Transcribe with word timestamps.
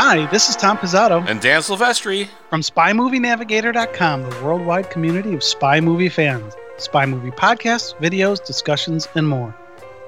Hi, 0.00 0.26
this 0.26 0.48
is 0.48 0.54
Tom 0.54 0.78
Pizzato 0.78 1.26
And 1.26 1.40
Dan 1.40 1.60
Silvestri. 1.60 2.28
from 2.50 2.60
SpyMovieNavigator.com, 2.60 4.22
the 4.22 4.44
worldwide 4.44 4.90
community 4.90 5.34
of 5.34 5.42
spy 5.42 5.80
movie 5.80 6.08
fans, 6.08 6.54
spy 6.76 7.04
movie 7.04 7.32
podcasts, 7.32 7.96
videos, 7.96 8.46
discussions, 8.46 9.08
and 9.16 9.26
more. 9.26 9.52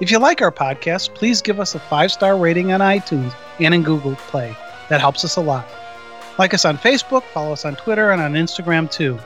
If 0.00 0.12
you 0.12 0.20
like 0.20 0.42
our 0.42 0.52
podcast, 0.52 1.16
please 1.16 1.42
give 1.42 1.58
us 1.58 1.74
a 1.74 1.80
five 1.80 2.12
star 2.12 2.38
rating 2.38 2.70
on 2.70 2.78
iTunes 2.78 3.34
and 3.58 3.74
in 3.74 3.82
Google 3.82 4.14
Play. 4.14 4.56
That 4.90 5.00
helps 5.00 5.24
us 5.24 5.34
a 5.34 5.40
lot. 5.40 5.66
Like 6.38 6.54
us 6.54 6.64
on 6.64 6.78
Facebook, 6.78 7.24
follow 7.24 7.52
us 7.52 7.64
on 7.64 7.74
Twitter, 7.74 8.12
and 8.12 8.22
on 8.22 8.34
Instagram 8.34 8.88
too. 8.88 9.18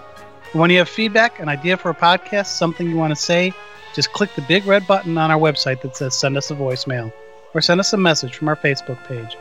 And 0.52 0.62
when 0.62 0.70
you 0.70 0.78
have 0.78 0.88
feedback, 0.88 1.40
an 1.40 1.50
idea 1.50 1.76
for 1.76 1.90
a 1.90 1.94
podcast, 1.94 2.46
something 2.46 2.88
you 2.88 2.96
want 2.96 3.10
to 3.10 3.22
say, 3.22 3.52
just 3.94 4.14
click 4.14 4.34
the 4.34 4.40
big 4.40 4.64
red 4.64 4.86
button 4.86 5.18
on 5.18 5.30
our 5.30 5.38
website 5.38 5.82
that 5.82 5.94
says 5.94 6.16
send 6.16 6.38
us 6.38 6.50
a 6.50 6.54
voicemail 6.54 7.12
or 7.52 7.60
send 7.60 7.80
us 7.80 7.92
a 7.92 7.98
message 7.98 8.34
from 8.34 8.48
our 8.48 8.56
Facebook 8.56 9.04
page. 9.04 9.36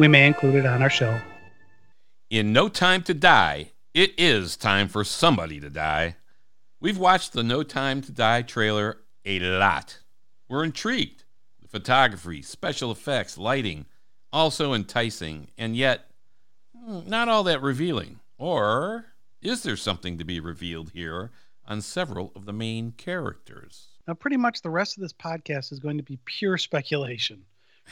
We 0.00 0.08
may 0.08 0.26
include 0.26 0.54
it 0.54 0.64
on 0.64 0.82
our 0.82 0.88
show. 0.88 1.20
In 2.30 2.54
No 2.54 2.70
Time 2.70 3.02
to 3.02 3.12
Die, 3.12 3.72
it 3.92 4.14
is 4.16 4.56
time 4.56 4.88
for 4.88 5.04
somebody 5.04 5.60
to 5.60 5.68
die. 5.68 6.16
We've 6.80 6.96
watched 6.96 7.34
the 7.34 7.42
No 7.42 7.62
Time 7.62 8.00
to 8.00 8.10
Die 8.10 8.40
trailer 8.40 8.96
a 9.26 9.38
lot. 9.40 9.98
We're 10.48 10.64
intrigued. 10.64 11.24
The 11.60 11.68
photography, 11.68 12.40
special 12.40 12.90
effects, 12.90 13.36
lighting, 13.36 13.84
also 14.32 14.72
enticing, 14.72 15.48
and 15.58 15.76
yet 15.76 16.06
hmm, 16.74 17.00
not 17.06 17.28
all 17.28 17.42
that 17.42 17.60
revealing. 17.60 18.20
Or 18.38 19.04
is 19.42 19.64
there 19.64 19.76
something 19.76 20.16
to 20.16 20.24
be 20.24 20.40
revealed 20.40 20.92
here 20.94 21.30
on 21.66 21.82
several 21.82 22.32
of 22.34 22.46
the 22.46 22.54
main 22.54 22.92
characters? 22.92 23.88
Now, 24.08 24.14
pretty 24.14 24.38
much 24.38 24.62
the 24.62 24.70
rest 24.70 24.96
of 24.96 25.02
this 25.02 25.12
podcast 25.12 25.72
is 25.72 25.78
going 25.78 25.98
to 25.98 26.02
be 26.02 26.18
pure 26.24 26.56
speculation. 26.56 27.44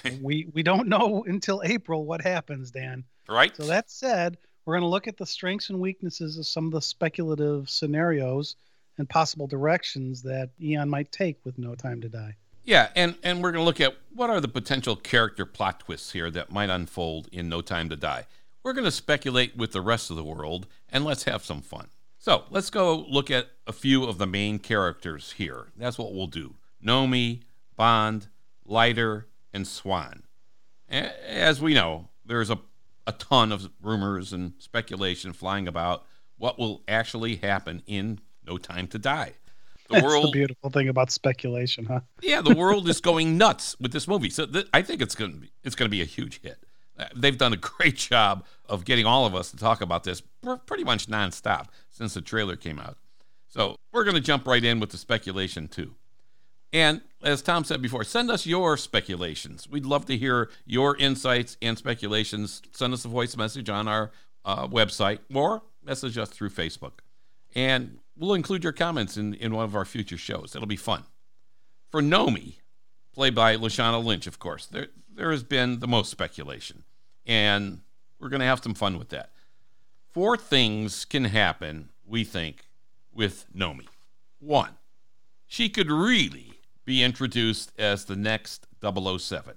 we 0.22 0.48
we 0.52 0.62
don't 0.62 0.88
know 0.88 1.24
until 1.26 1.62
April 1.64 2.04
what 2.04 2.20
happens, 2.20 2.70
Dan. 2.70 3.04
Right? 3.28 3.54
So 3.56 3.64
that 3.64 3.90
said, 3.90 4.38
we're 4.64 4.74
going 4.74 4.82
to 4.82 4.88
look 4.88 5.08
at 5.08 5.16
the 5.16 5.26
strengths 5.26 5.70
and 5.70 5.80
weaknesses 5.80 6.38
of 6.38 6.46
some 6.46 6.66
of 6.66 6.72
the 6.72 6.82
speculative 6.82 7.68
scenarios 7.68 8.56
and 8.98 9.08
possible 9.08 9.46
directions 9.46 10.22
that 10.22 10.50
Eon 10.60 10.88
might 10.88 11.10
take 11.12 11.38
with 11.44 11.58
No 11.58 11.74
Time 11.74 12.00
to 12.00 12.08
Die. 12.08 12.36
Yeah, 12.64 12.88
and, 12.94 13.14
and 13.22 13.42
we're 13.42 13.52
going 13.52 13.62
to 13.62 13.66
look 13.66 13.80
at 13.80 13.96
what 14.14 14.28
are 14.28 14.40
the 14.40 14.48
potential 14.48 14.94
character 14.94 15.46
plot 15.46 15.80
twists 15.80 16.12
here 16.12 16.30
that 16.32 16.52
might 16.52 16.68
unfold 16.68 17.28
in 17.32 17.48
No 17.48 17.62
Time 17.62 17.88
to 17.88 17.96
Die. 17.96 18.26
We're 18.62 18.74
going 18.74 18.84
to 18.84 18.90
speculate 18.90 19.56
with 19.56 19.72
the 19.72 19.80
rest 19.80 20.10
of 20.10 20.16
the 20.16 20.24
world, 20.24 20.66
and 20.90 21.02
let's 21.02 21.24
have 21.24 21.44
some 21.44 21.62
fun. 21.62 21.88
So 22.18 22.44
let's 22.50 22.68
go 22.68 23.06
look 23.08 23.30
at 23.30 23.48
a 23.66 23.72
few 23.72 24.04
of 24.04 24.18
the 24.18 24.26
main 24.26 24.58
characters 24.58 25.32
here. 25.38 25.68
That's 25.76 25.96
what 25.96 26.12
we'll 26.12 26.26
do 26.26 26.56
Nomi, 26.84 27.40
Bond, 27.76 28.26
Leiter, 28.66 29.26
and 29.52 29.66
Swann. 29.66 30.24
As 30.88 31.60
we 31.60 31.74
know, 31.74 32.08
there's 32.24 32.50
a, 32.50 32.58
a 33.06 33.12
ton 33.12 33.52
of 33.52 33.70
rumors 33.82 34.32
and 34.32 34.52
speculation 34.58 35.32
flying 35.32 35.68
about 35.68 36.04
what 36.38 36.58
will 36.58 36.82
actually 36.88 37.36
happen 37.36 37.82
in 37.86 38.20
No 38.46 38.58
Time 38.58 38.86
to 38.88 38.98
Die. 38.98 39.32
The 39.88 39.94
That's 39.94 40.04
world 40.06 40.26
the 40.28 40.32
beautiful 40.32 40.70
thing 40.70 40.88
about 40.88 41.10
speculation, 41.10 41.86
huh? 41.86 42.00
yeah, 42.22 42.42
the 42.42 42.54
world 42.54 42.88
is 42.88 43.00
going 43.02 43.38
nuts 43.38 43.74
with 43.80 43.92
this 43.92 44.06
movie. 44.06 44.30
So 44.30 44.44
th- 44.46 44.66
I 44.74 44.82
think 44.82 45.00
it's 45.00 45.14
going 45.14 45.32
to 45.32 45.38
be 45.38 45.50
it's 45.64 45.74
going 45.74 45.86
to 45.88 45.90
be 45.90 46.02
a 46.02 46.06
huge 46.06 46.40
hit. 46.42 46.62
Uh, 46.98 47.06
They've 47.16 47.38
done 47.38 47.54
a 47.54 47.56
great 47.78 47.96
job 47.96 48.44
of 48.68 48.84
getting 48.84 49.06
all 49.06 49.24
of 49.24 49.34
us 49.34 49.50
to 49.50 49.56
talk 49.56 49.80
about 49.80 50.04
this 50.04 50.20
pr- 50.20 50.56
pretty 50.66 50.84
much 50.84 51.06
nonstop 51.06 51.68
since 51.90 52.12
the 52.14 52.20
trailer 52.20 52.54
came 52.56 52.78
out. 52.78 52.98
So 53.48 53.76
we're 53.92 54.04
going 54.04 54.14
to 54.16 54.20
jump 54.20 54.46
right 54.46 54.62
in 54.62 54.78
with 54.78 54.90
the 54.90 54.98
speculation 54.98 55.68
too. 55.68 55.94
And 56.72 57.00
as 57.22 57.42
Tom 57.42 57.64
said 57.64 57.80
before, 57.82 58.04
send 58.04 58.30
us 58.30 58.46
your 58.46 58.76
speculations. 58.76 59.68
We'd 59.68 59.86
love 59.86 60.06
to 60.06 60.16
hear 60.16 60.50
your 60.66 60.96
insights 60.96 61.56
and 61.62 61.76
speculations. 61.78 62.62
Send 62.72 62.92
us 62.92 63.04
a 63.04 63.08
voice 63.08 63.36
message 63.36 63.68
on 63.68 63.88
our 63.88 64.10
uh, 64.44 64.66
website 64.66 65.20
or 65.34 65.62
message 65.82 66.18
us 66.18 66.28
through 66.28 66.50
Facebook. 66.50 66.92
And 67.54 67.98
we'll 68.16 68.34
include 68.34 68.62
your 68.62 68.72
comments 68.72 69.16
in, 69.16 69.34
in 69.34 69.54
one 69.54 69.64
of 69.64 69.74
our 69.74 69.84
future 69.84 70.18
shows. 70.18 70.54
It'll 70.54 70.68
be 70.68 70.76
fun. 70.76 71.04
For 71.90 72.02
Nomi, 72.02 72.56
played 73.14 73.34
by 73.34 73.56
Lashana 73.56 74.04
Lynch, 74.04 74.26
of 74.26 74.38
course, 74.38 74.66
there, 74.66 74.88
there 75.12 75.30
has 75.30 75.42
been 75.42 75.80
the 75.80 75.88
most 75.88 76.10
speculation. 76.10 76.84
And 77.26 77.80
we're 78.20 78.28
going 78.28 78.40
to 78.40 78.46
have 78.46 78.62
some 78.62 78.74
fun 78.74 78.98
with 78.98 79.08
that. 79.08 79.30
Four 80.12 80.36
things 80.36 81.04
can 81.04 81.24
happen, 81.24 81.88
we 82.06 82.24
think, 82.24 82.66
with 83.12 83.46
Nomi. 83.54 83.86
One, 84.38 84.70
she 85.46 85.68
could 85.68 85.90
really 85.90 86.57
be 86.88 87.04
introduced 87.04 87.70
as 87.78 88.06
the 88.06 88.16
next 88.16 88.66
007 88.82 89.56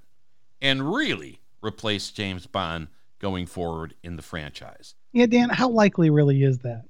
and 0.62 0.94
really 0.94 1.40
replace 1.64 2.12
James 2.12 2.46
Bond 2.46 2.90
going 3.20 3.46
forward 3.46 3.94
in 4.04 4.18
the 4.18 4.22
franchise. 4.22 4.96
Yeah, 5.14 5.28
Dan, 5.28 5.48
how 5.48 5.70
likely 5.70 6.10
really 6.10 6.44
is 6.44 6.60
that? 6.60 6.84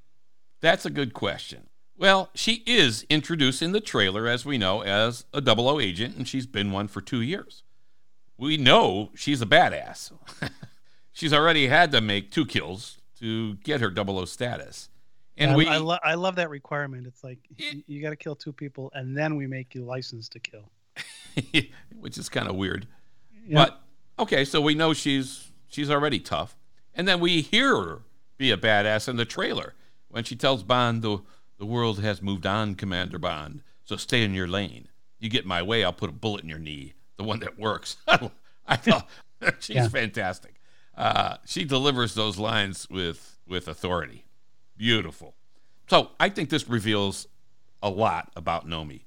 That's 0.60 0.84
a 0.84 0.90
good 0.90 1.14
question. 1.14 1.68
Well, 1.96 2.32
she 2.34 2.64
is 2.66 3.06
introduced 3.08 3.62
in 3.62 3.72
the 3.72 3.80
trailer, 3.80 4.28
as 4.28 4.44
we 4.44 4.58
know, 4.58 4.82
as 4.82 5.26
a 5.32 5.44
00 5.44 5.80
agent, 5.80 6.18
and 6.18 6.28
she's 6.28 6.48
been 6.48 6.72
one 6.72 6.88
for 6.88 7.02
two 7.02 7.22
years. 7.22 7.62
We 8.36 8.58
know 8.58 9.12
she's 9.14 9.44
a 9.44 9.46
badass. 9.46 10.12
she's 11.14 11.34
already 11.34 11.68
had 11.68 11.92
to 11.92 12.02
make 12.02 12.32
two 12.32 12.48
kills 12.48 12.98
to 13.20 13.58
get 13.58 13.80
her 13.80 13.94
00 13.94 14.26
status. 14.26 14.90
And 15.42 15.52
I, 15.52 15.56
we, 15.56 15.68
I, 15.68 15.78
lo- 15.78 15.98
I 16.04 16.14
love 16.16 16.36
that 16.36 16.50
requirement. 16.50 17.08
It's 17.08 17.24
like 17.24 17.40
Yeah. 17.58 17.72
you, 17.88 18.02
got 18.02 18.12
to 18.12 18.16
kill 18.16 18.36
two 18.36 18.54
people, 18.54 18.92
and 18.94 19.18
then 19.18 19.36
we 19.36 19.48
make 19.48 19.74
you 19.76 19.84
licensed 19.84 20.32
to 20.34 20.40
kill. 20.40 20.72
which 22.00 22.18
is 22.18 22.30
kind 22.30 22.48
of 22.48 22.56
weird. 22.56 22.88
But 23.52 23.82
okay, 24.20 24.46
so 24.46 24.62
we 24.62 24.76
know 24.76 24.94
she's 24.94 25.52
she's 25.68 25.90
already 25.90 26.20
tough, 26.20 26.56
and 26.94 27.08
then 27.08 27.20
we 27.20 27.42
hear 27.42 27.76
her 27.76 28.02
be 28.38 28.52
a 28.52 28.58
badass 28.58 29.08
in 29.08 29.16
the 29.18 29.26
trailer 29.26 29.74
when 30.10 30.24
she 30.24 30.36
tells 30.36 30.64
Bond 30.64 31.02
the 31.02 31.20
the 31.58 31.66
world 31.66 32.00
has 32.02 32.22
moved 32.22 32.46
on, 32.46 32.76
Commander 32.76 33.18
Bond. 33.20 33.62
So 33.84 33.96
stay 33.96 34.24
in 34.24 34.34
your 34.34 34.48
lane. 34.48 34.88
You 35.20 35.30
get 35.30 35.44
in 35.44 35.48
my 35.48 35.62
way, 35.62 35.84
I'll 35.84 35.94
put 35.94 36.10
a 36.10 36.14
bullet 36.14 36.44
in 36.44 36.50
your 36.50 36.60
knee, 36.60 36.94
the 37.18 37.24
one 37.24 37.40
that 37.42 37.58
works. 37.60 37.98
I 38.68 38.76
thought 38.78 39.08
she's 39.60 39.76
Yeah. 39.76 39.88
fantastic. 39.88 40.56
Uh, 40.96 41.38
she 41.46 41.64
delivers 41.64 42.14
those 42.14 42.38
lines 42.38 42.88
with 42.90 43.38
with 43.48 43.68
authority. 43.68 44.26
Beautiful. 44.82 45.36
So 45.92 46.10
I 46.20 46.30
think 46.30 46.50
this 46.50 46.68
reveals 46.68 47.28
a 47.84 47.90
lot 47.92 48.32
about 48.36 48.68
Nomi. 48.68 49.04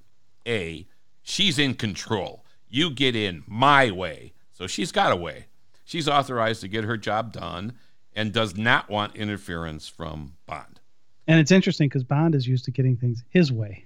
A, 0.47 0.87
she's 1.21 1.59
in 1.59 1.75
control. 1.75 2.45
You 2.69 2.91
get 2.91 3.17
in 3.17 3.43
my 3.49 3.91
way. 3.91 4.35
So 4.53 4.69
she's 4.69 4.93
got 4.93 5.11
a 5.11 5.17
way. 5.17 5.47
She's 5.85 6.07
authorized 6.07 6.61
to 6.61 6.69
get 6.69 6.85
her 6.85 6.97
job 6.97 7.33
done 7.33 7.73
and 8.15 8.33
does 8.33 8.57
not 8.57 8.89
want 8.89 9.17
interference 9.17 9.89
from 9.89 10.35
Bond. 10.47 10.79
And 11.27 11.41
it's 11.41 11.51
interesting 11.51 11.89
because 11.89 12.05
Bond 12.05 12.37
is 12.37 12.47
used 12.47 12.65
to 12.67 12.71
getting 12.71 12.97
things 12.97 13.25
his 13.31 13.51
way. 13.51 13.85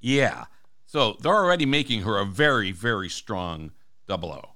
Yeah. 0.00 0.46
So 0.86 1.18
they're 1.20 1.32
already 1.32 1.66
making 1.66 2.02
her 2.02 2.18
a 2.18 2.24
very, 2.24 2.72
very 2.72 3.08
strong 3.08 3.70
double 4.08 4.32
O. 4.32 4.54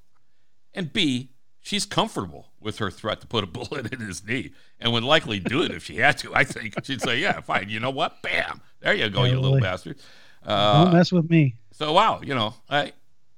And 0.75 0.93
B, 0.93 1.31
she's 1.61 1.87
comfortable 1.87 2.49
with 2.67 2.79
her 2.79 2.91
threat 2.91 3.23
to 3.23 3.27
put 3.27 3.45
a 3.45 3.47
bullet 3.59 3.91
in 3.93 4.01
his 4.01 4.27
knee 4.27 4.53
and 4.79 4.93
would 4.93 5.05
likely 5.05 5.39
do 5.39 5.63
it 5.63 5.71
if 5.71 5.85
she 5.85 5.97
had 5.97 6.19
to. 6.19 6.35
I 6.35 6.45
think 6.45 6.75
she'd 6.85 7.01
say, 7.01 7.19
yeah, 7.19 7.41
fine. 7.41 7.71
You 7.71 7.81
know 7.81 7.91
what? 7.91 8.21
Bam. 8.21 8.61
There 8.81 8.93
you 8.93 9.09
go, 9.09 9.25
Yeah, 9.25 9.31
you 9.31 9.41
little 9.41 9.61
bastard. 9.61 9.97
Uh, 10.45 10.85
Don't 10.85 10.93
mess 10.93 11.11
with 11.11 11.31
me. 11.31 11.55
So 11.73 11.93
wow, 11.93 12.21
you 12.23 12.35
know, 12.35 12.55
I, 12.69 12.93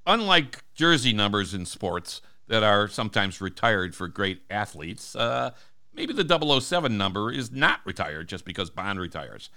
unlike 0.05 0.63
jersey 0.73 1.13
numbers 1.13 1.53
in 1.53 1.65
sports 1.65 2.21
that 2.47 2.63
are 2.63 2.87
sometimes 2.87 3.39
retired 3.39 3.95
for 3.95 4.07
great 4.07 4.41
athletes, 4.49 5.15
uh, 5.15 5.51
maybe 5.93 6.13
the 6.13 6.59
007 6.61 6.97
number 6.97 7.31
is 7.31 7.51
not 7.51 7.79
retired 7.85 8.27
just 8.27 8.43
because 8.43 8.69
Bond 8.69 8.99
retires. 8.99 9.49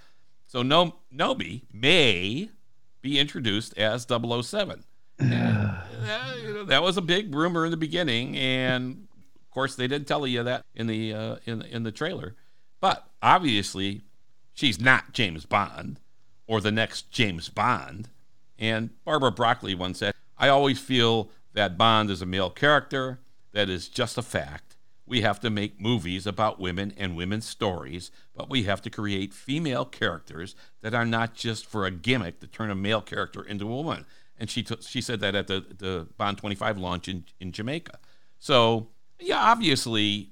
So 0.47 0.61
no, 0.61 0.95
Nomi 1.13 1.63
may 1.73 2.49
be 3.01 3.19
introduced 3.19 3.77
as 3.77 4.07
007. 4.07 4.83
And, 5.19 5.31
uh, 5.31 6.33
you 6.41 6.53
know, 6.53 6.63
that 6.65 6.83
was 6.83 6.97
a 6.97 7.01
big 7.01 7.33
rumor 7.33 7.63
in 7.65 7.71
the 7.71 7.77
beginning, 7.77 8.35
and 8.35 9.07
course 9.53 9.75
they 9.75 9.87
didn't 9.87 10.07
tell 10.07 10.25
you 10.25 10.43
that 10.43 10.65
in 10.75 10.87
the 10.87 11.13
uh, 11.13 11.35
in 11.45 11.61
in 11.61 11.83
the 11.83 11.91
trailer. 11.91 12.35
But 12.79 13.07
obviously, 13.21 14.01
she's 14.53 14.79
not 14.79 15.13
James 15.13 15.45
Bond 15.45 15.99
or 16.47 16.59
the 16.59 16.71
next 16.71 17.11
James 17.11 17.49
Bond. 17.49 18.09
And 18.59 18.89
Barbara 19.05 19.31
Broccoli 19.31 19.75
once 19.75 19.99
said, 19.99 20.13
I 20.37 20.49
always 20.49 20.79
feel 20.79 21.29
that 21.53 21.77
Bond 21.77 22.09
is 22.09 22.21
a 22.21 22.25
male 22.25 22.49
character. 22.49 23.19
That 23.53 23.69
is 23.69 23.87
just 23.87 24.17
a 24.17 24.21
fact. 24.21 24.75
We 25.05 25.21
have 25.21 25.39
to 25.41 25.49
make 25.49 25.79
movies 25.79 26.25
about 26.25 26.59
women 26.59 26.93
and 26.97 27.15
women's 27.15 27.47
stories, 27.47 28.09
but 28.35 28.49
we 28.49 28.63
have 28.63 28.81
to 28.83 28.89
create 28.89 29.33
female 29.33 29.85
characters 29.85 30.55
that 30.81 30.93
are 30.93 31.05
not 31.05 31.35
just 31.35 31.65
for 31.65 31.85
a 31.85 31.91
gimmick 31.91 32.39
to 32.39 32.47
turn 32.47 32.71
a 32.71 32.75
male 32.75 33.01
character 33.01 33.43
into 33.43 33.65
a 33.65 33.75
woman. 33.75 34.05
And 34.37 34.49
she, 34.49 34.63
t- 34.63 34.77
she 34.81 35.01
said 35.01 35.19
that 35.19 35.35
at 35.35 35.47
the, 35.47 35.65
the 35.77 36.07
Bond 36.17 36.37
25 36.37 36.77
launch 36.77 37.07
in, 37.07 37.25
in 37.39 37.51
Jamaica. 37.51 37.99
So, 38.39 38.87
yeah, 39.19 39.37
obviously, 39.37 40.31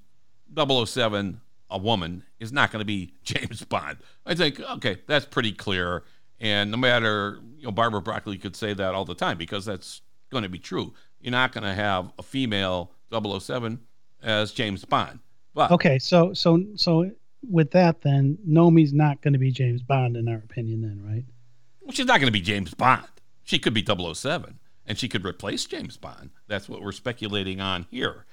007, 0.56 1.42
a 1.70 1.78
woman, 1.78 2.24
is 2.40 2.52
not 2.52 2.72
going 2.72 2.82
to 2.82 2.86
be 2.86 3.14
James 3.24 3.64
Bond. 3.64 3.98
I 4.26 4.36
think, 4.36 4.60
okay, 4.60 4.98
that's 5.08 5.26
pretty 5.26 5.52
clear. 5.52 6.04
And 6.40 6.72
no 6.72 6.78
matter, 6.78 7.40
you 7.58 7.66
know, 7.66 7.72
Barbara 7.72 8.02
Broccoli 8.02 8.38
could 8.38 8.56
say 8.56 8.74
that 8.74 8.96
all 8.96 9.06
the 9.06 9.16
time 9.16 9.38
because 9.38 9.66
that's 9.66 10.02
going 10.32 10.44
to 10.44 10.50
be 10.50 10.60
true. 10.60 10.94
You're 11.20 11.32
not 11.32 11.52
going 11.52 11.64
to 11.64 11.74
have 11.74 12.12
a 12.18 12.24
female 12.24 12.92
007 13.12 13.80
as 14.24 14.52
James 14.52 14.84
Bond. 14.86 15.20
But 15.54 15.72
Okay, 15.72 16.00
so 16.00 16.34
so 16.34 16.64
so 16.76 17.12
with 17.48 17.72
that, 17.72 18.02
then 18.02 18.38
Nomi's 18.48 18.94
not 18.94 19.22
going 19.22 19.34
to 19.34 19.40
be 19.40 19.52
James 19.52 19.82
Bond 19.82 20.16
in 20.16 20.28
our 20.28 20.38
opinion, 20.38 20.82
then, 20.82 21.02
right? 21.06 21.26
well, 21.82 21.92
she's 21.92 22.06
not 22.06 22.20
going 22.20 22.28
to 22.28 22.32
be 22.32 22.42
James 22.42 22.74
Bond. 22.74 23.08
She 23.44 23.60
could 23.60 23.74
be 23.74 23.86
007 23.86 24.60
and 24.86 24.98
she 24.98 25.08
could 25.10 25.26
replace 25.26 25.66
James 25.66 25.98
Bond. 25.98 26.30
That's 26.48 26.70
what 26.70 26.82
we're 26.82 26.92
speculating 26.92 27.60
on 27.60 27.86
here. 27.90 28.26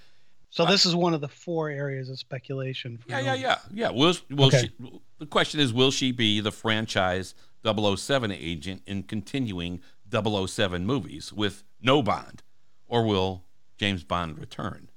So 0.50 0.64
this 0.64 0.86
is 0.86 0.94
one 0.96 1.14
of 1.14 1.20
the 1.20 1.28
four 1.28 1.68
areas 1.68 2.08
of 2.08 2.18
speculation. 2.18 2.98
For 2.98 3.10
Yeah, 3.10 3.20
yeah, 3.20 3.34
yeah. 3.34 3.58
Yeah, 3.72 3.90
will 3.90 4.14
will 4.30 4.46
Okay. 4.46 4.70
she 4.78 5.00
the 5.18 5.26
question 5.26 5.60
is 5.60 5.72
will 5.72 5.90
she 5.90 6.12
be 6.12 6.40
the 6.40 6.52
franchise 6.52 7.34
007 7.64 8.32
agent 8.32 8.82
in 8.86 9.02
continuing 9.02 9.80
007 10.10 10.86
movies 10.86 11.32
with 11.32 11.64
no 11.82 12.02
Bond 12.02 12.42
or 12.86 13.04
will 13.04 13.44
James 13.76 14.04
Bond 14.04 14.38
return? 14.38 14.88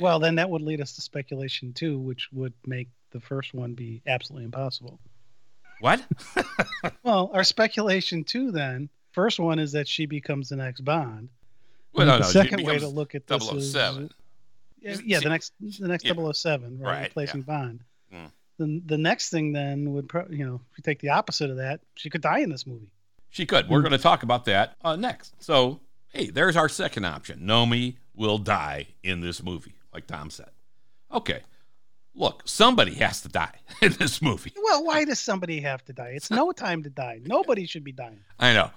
Well, 0.00 0.18
then 0.18 0.34
that 0.36 0.50
would 0.50 0.62
lead 0.62 0.80
us 0.80 0.92
to 0.96 1.00
speculation 1.00 1.72
too, 1.72 1.98
which 1.98 2.28
would 2.32 2.52
make 2.66 2.88
the 3.12 3.20
first 3.20 3.54
one 3.54 3.74
be 3.74 4.02
absolutely 4.06 4.44
impossible. 4.44 5.00
What? 5.80 6.02
Well, 7.02 7.30
our 7.32 7.44
speculation 7.44 8.24
too, 8.24 8.50
then 8.50 8.88
first 9.12 9.38
one 9.38 9.58
is 9.58 9.72
that 9.72 9.88
she 9.88 10.06
becomes 10.06 10.48
the 10.48 10.56
next 10.56 10.80
Bond. 10.82 11.28
Well, 11.94 12.06
no, 12.06 12.12
the 12.14 12.24
no, 12.24 12.30
second 12.30 12.64
way 12.64 12.78
to 12.78 12.88
look 12.88 13.14
at 13.14 13.26
this 13.26 13.50
is 13.52 13.72
007. 13.72 14.02
yeah, 14.02 14.08
yeah, 15.04 15.18
She- 15.18 15.24
the 15.24 15.28
next 15.30 15.52
the 15.60 15.88
next 15.88 16.04
yeah. 16.04 16.12
007, 16.32 16.78
right, 16.78 16.90
Right, 16.90 17.02
replacing 17.04 17.42
Bond. 17.42 17.80
Mm. 18.12 18.30
Then 18.58 18.82
the 18.86 18.98
next 18.98 19.30
thing 19.30 19.52
then 19.52 19.92
would 19.92 20.08
pro- 20.08 20.28
you 20.30 20.46
know 20.46 20.60
if 20.72 20.78
you 20.78 20.82
take 20.82 21.00
the 21.00 21.10
opposite 21.10 21.50
of 21.50 21.56
that, 21.56 21.80
she 21.94 22.08
could 22.10 22.22
die 22.22 22.40
in 22.40 22.50
this 22.50 22.66
movie. 22.66 22.90
She 23.28 23.44
could. 23.44 23.68
We're 23.68 23.80
going 23.82 23.92
to 23.92 23.98
talk 23.98 24.22
about 24.22 24.46
that 24.46 24.76
uh, 24.82 24.96
next. 24.96 25.34
So, 25.42 25.80
hey, 26.08 26.30
there's 26.30 26.56
our 26.56 26.68
second 26.68 27.04
option. 27.04 27.40
Nomi 27.40 27.96
will 28.14 28.38
die 28.38 28.86
in 29.02 29.20
this 29.20 29.42
movie, 29.42 29.74
like 29.92 30.06
Tom 30.06 30.30
said. 30.30 30.48
Okay. 31.12 31.40
Look, 32.14 32.44
somebody 32.46 32.94
has 32.94 33.20
to 33.22 33.28
die 33.28 33.52
in 33.82 33.92
this 33.94 34.22
movie. 34.22 34.54
Well, 34.62 34.84
why 34.86 35.04
does 35.04 35.20
somebody 35.20 35.60
have 35.60 35.84
to 35.84 35.92
die? 35.92 36.12
It's 36.14 36.30
no 36.30 36.50
time 36.66 36.82
to 36.84 36.88
die. 36.88 37.20
Nobody 37.26 37.66
should 37.66 37.84
be 37.84 37.92
dying. 37.92 38.20
I 38.38 38.54
know. 38.54 38.70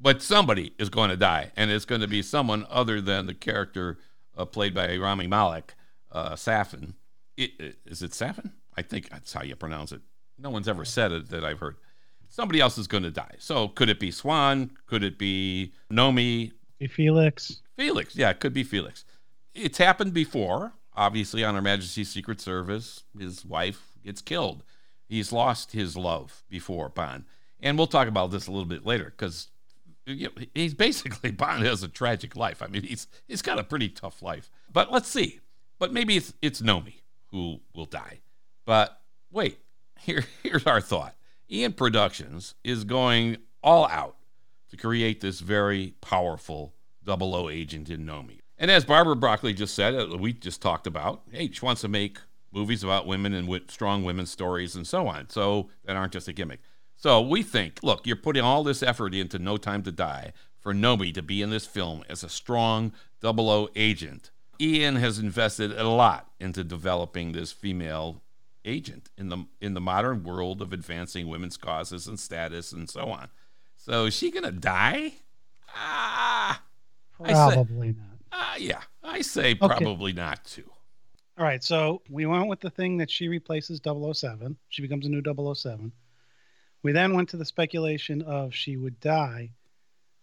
But 0.00 0.22
somebody 0.22 0.74
is 0.78 0.90
going 0.90 1.10
to 1.10 1.16
die, 1.16 1.50
and 1.56 1.72
it's 1.72 1.84
going 1.84 2.02
to 2.02 2.06
be 2.06 2.22
someone 2.22 2.66
other 2.70 3.00
than 3.00 3.26
the 3.26 3.34
character 3.34 3.98
uh, 4.38 4.44
played 4.44 4.74
by 4.74 4.96
Rami 4.96 5.26
Malek, 5.26 5.74
uh, 6.12 6.34
Safin. 6.34 6.94
It, 7.36 7.50
it, 7.58 7.78
is 7.84 8.02
it 8.02 8.12
Safin? 8.12 8.52
I 8.76 8.82
think 8.82 9.10
that's 9.10 9.32
how 9.32 9.42
you 9.42 9.56
pronounce 9.56 9.92
it. 9.92 10.00
No 10.38 10.50
one's 10.50 10.68
ever 10.68 10.84
said 10.84 11.12
it 11.12 11.28
that 11.30 11.44
I've 11.44 11.58
heard. 11.58 11.76
Somebody 12.28 12.60
else 12.60 12.78
is 12.78 12.86
going 12.86 13.02
to 13.02 13.10
die. 13.10 13.34
So 13.38 13.68
could 13.68 13.88
it 13.88 13.98
be 13.98 14.10
Swann? 14.10 14.70
Could 14.86 15.02
it 15.02 15.18
be 15.18 15.72
Nomi? 15.90 16.52
Be 16.78 16.86
Felix. 16.86 17.62
Felix. 17.76 18.14
Yeah, 18.14 18.30
it 18.30 18.40
could 18.40 18.52
be 18.52 18.62
Felix. 18.64 19.04
It's 19.54 19.78
happened 19.78 20.14
before. 20.14 20.72
Obviously, 20.94 21.44
on 21.44 21.54
Her 21.54 21.62
Majesty's 21.62 22.10
Secret 22.10 22.40
Service, 22.40 23.04
his 23.18 23.44
wife 23.44 23.92
gets 24.04 24.20
killed. 24.20 24.62
He's 25.08 25.32
lost 25.32 25.72
his 25.72 25.96
love 25.96 26.42
before 26.50 26.88
Bond. 26.88 27.24
And 27.60 27.78
we'll 27.78 27.86
talk 27.86 28.08
about 28.08 28.30
this 28.30 28.46
a 28.46 28.52
little 28.52 28.66
bit 28.66 28.84
later 28.84 29.04
because 29.16 29.48
you 30.08 30.28
know, 30.28 30.44
he's 30.54 30.74
basically 30.74 31.30
Bond 31.32 31.64
has 31.64 31.82
a 31.82 31.88
tragic 31.88 32.36
life. 32.36 32.62
I 32.62 32.66
mean, 32.66 32.82
he's 32.82 33.06
he's 33.26 33.42
got 33.42 33.58
a 33.58 33.64
pretty 33.64 33.88
tough 33.88 34.22
life. 34.22 34.50
But 34.72 34.92
let's 34.92 35.08
see. 35.08 35.40
But 35.78 35.92
maybe 35.92 36.16
it's 36.16 36.34
it's 36.42 36.60
Nomi 36.60 37.00
who 37.30 37.60
will 37.74 37.84
die. 37.84 38.20
But 38.64 39.00
wait, 39.30 39.58
here 40.00 40.24
here's 40.42 40.66
our 40.66 40.80
thought. 40.80 41.14
Eon 41.50 41.72
Productions 41.72 42.54
is 42.62 42.84
going 42.84 43.38
all 43.62 43.86
out 43.88 44.16
to 44.70 44.76
create 44.76 45.20
this 45.20 45.40
very 45.40 45.94
powerful 46.00 46.74
double 47.04 47.34
O 47.34 47.48
agent 47.48 47.88
in 47.88 48.04
Nomi. 48.04 48.40
And 48.58 48.70
as 48.70 48.84
Barbara 48.84 49.16
Broccoli 49.16 49.54
just 49.54 49.74
said, 49.74 49.94
uh, 49.94 50.16
we 50.18 50.32
just 50.32 50.60
talked 50.60 50.86
about, 50.86 51.22
hey, 51.30 51.50
she 51.50 51.64
wants 51.64 51.80
to 51.82 51.88
make 51.88 52.18
movies 52.52 52.82
about 52.82 53.06
women 53.06 53.32
and 53.32 53.46
with 53.46 53.70
strong 53.70 54.04
women's 54.04 54.30
stories 54.30 54.74
and 54.74 54.86
so 54.86 55.06
on. 55.06 55.28
So 55.30 55.70
that 55.84 55.96
aren't 55.96 56.12
just 56.12 56.28
a 56.28 56.32
gimmick. 56.32 56.60
So 57.00 57.20
we 57.20 57.44
think, 57.44 57.78
look, 57.84 58.06
you're 58.08 58.16
putting 58.16 58.42
all 58.42 58.64
this 58.64 58.82
effort 58.82 59.14
into 59.14 59.38
No 59.38 59.56
Time 59.56 59.82
to 59.84 59.92
Die 59.92 60.32
for 60.58 60.74
Nomi 60.74 61.14
to 61.14 61.22
be 61.22 61.40
in 61.42 61.50
this 61.50 61.64
film 61.64 62.02
as 62.08 62.24
a 62.24 62.28
strong 62.28 62.92
double 63.20 63.48
O 63.48 63.68
agent. 63.76 64.30
Eon 64.60 64.96
has 64.96 65.20
invested 65.20 65.70
a 65.78 65.88
lot 65.88 66.28
into 66.40 66.64
developing 66.64 67.30
this 67.30 67.52
female 67.52 68.20
agent 68.64 69.08
in 69.16 69.28
the 69.28 69.46
in 69.60 69.74
the 69.74 69.80
modern 69.80 70.24
world 70.24 70.60
of 70.60 70.72
advancing 70.72 71.28
women's 71.28 71.56
causes 71.56 72.08
and 72.08 72.18
status 72.18 72.72
and 72.72 72.90
so 72.90 73.02
on. 73.10 73.28
So 73.76 74.06
is 74.06 74.14
she 74.14 74.32
gonna 74.32 74.50
die? 74.50 75.12
Ah, 75.72 76.60
I 77.20 77.28
say- 77.28 77.54
Probably 77.54 77.88
not. 77.92 78.06
ah, 78.32 78.56
yeah. 78.56 78.82
I 79.04 79.20
say 79.22 79.54
probably 79.54 80.12
not 80.12 80.44
too. 80.44 80.68
All 81.38 81.44
right, 81.44 81.62
so 81.62 82.02
we 82.10 82.26
went 82.26 82.48
with 82.48 82.58
the 82.58 82.70
thing 82.70 82.96
that 82.96 83.08
she 83.08 83.28
replaces 83.28 83.80
007. 83.80 84.56
She 84.70 84.82
becomes 84.82 85.06
a 85.06 85.08
new 85.08 85.22
007. 85.22 85.92
We 86.82 86.92
then 86.92 87.14
went 87.14 87.28
to 87.30 87.36
the 87.36 87.44
speculation 87.44 88.22
of 88.22 88.54
she 88.54 88.76
would 88.76 89.00
die. 89.00 89.50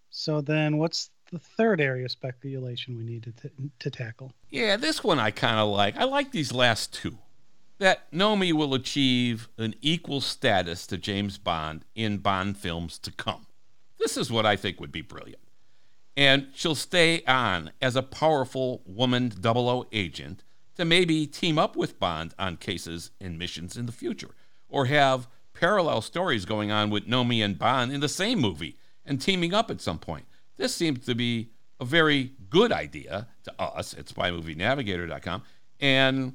So 0.09 0.41
then 0.41 0.77
what's 0.77 1.09
the 1.31 1.39
third 1.39 1.81
area 1.81 2.05
of 2.05 2.11
speculation 2.11 2.97
we 2.97 3.03
need 3.03 3.23
to, 3.23 3.51
to 3.79 3.89
tackle? 3.89 4.31
Yeah, 4.49 4.77
this 4.77 5.03
one 5.03 5.19
I 5.19 5.31
kind 5.31 5.59
of 5.59 5.69
like. 5.69 5.97
I 5.97 6.05
like 6.05 6.31
these 6.31 6.53
last 6.53 6.93
two. 6.93 7.17
That 7.79 8.09
Nomi 8.11 8.53
will 8.53 8.73
achieve 8.73 9.49
an 9.57 9.75
equal 9.81 10.21
status 10.21 10.87
to 10.87 10.97
James 10.97 11.37
Bond 11.37 11.83
in 11.93 12.19
Bond 12.19 12.57
films 12.57 12.97
to 12.99 13.11
come. 13.11 13.47
This 13.99 14.15
is 14.15 14.31
what 14.31 14.45
I 14.45 14.55
think 14.55 14.79
would 14.79 14.93
be 14.93 15.01
brilliant. 15.01 15.41
And 16.15 16.47
she'll 16.53 16.75
stay 16.75 17.21
on 17.27 17.71
as 17.81 17.97
a 17.97 18.01
powerful 18.01 18.81
woman 18.85 19.29
00 19.29 19.87
agent 19.91 20.43
to 20.75 20.85
maybe 20.85 21.27
team 21.27 21.57
up 21.57 21.75
with 21.75 21.99
Bond 21.99 22.33
on 22.39 22.55
cases 22.55 23.11
and 23.19 23.37
missions 23.37 23.75
in 23.75 23.85
the 23.85 23.91
future, 23.91 24.31
or 24.69 24.85
have 24.85 25.27
parallel 25.55 26.01
stories 26.01 26.45
going 26.45 26.71
on 26.71 26.89
with 26.89 27.07
Nomi 27.07 27.43
and 27.43 27.57
Bond 27.57 27.91
in 27.91 28.01
the 28.01 28.09
same 28.09 28.39
movie 28.39 28.77
and 29.05 29.19
teaming 29.19 29.53
up 29.53 29.71
at 29.71 29.81
some 29.81 29.97
point. 29.97 30.25
This 30.57 30.75
seems 30.75 31.05
to 31.05 31.15
be 31.15 31.49
a 31.79 31.85
very 31.85 32.31
good 32.49 32.71
idea 32.71 33.27
to 33.43 33.61
us 33.61 33.93
at 33.93 34.05
SpyMovieNavigator.com 34.05 35.43
and 35.79 36.33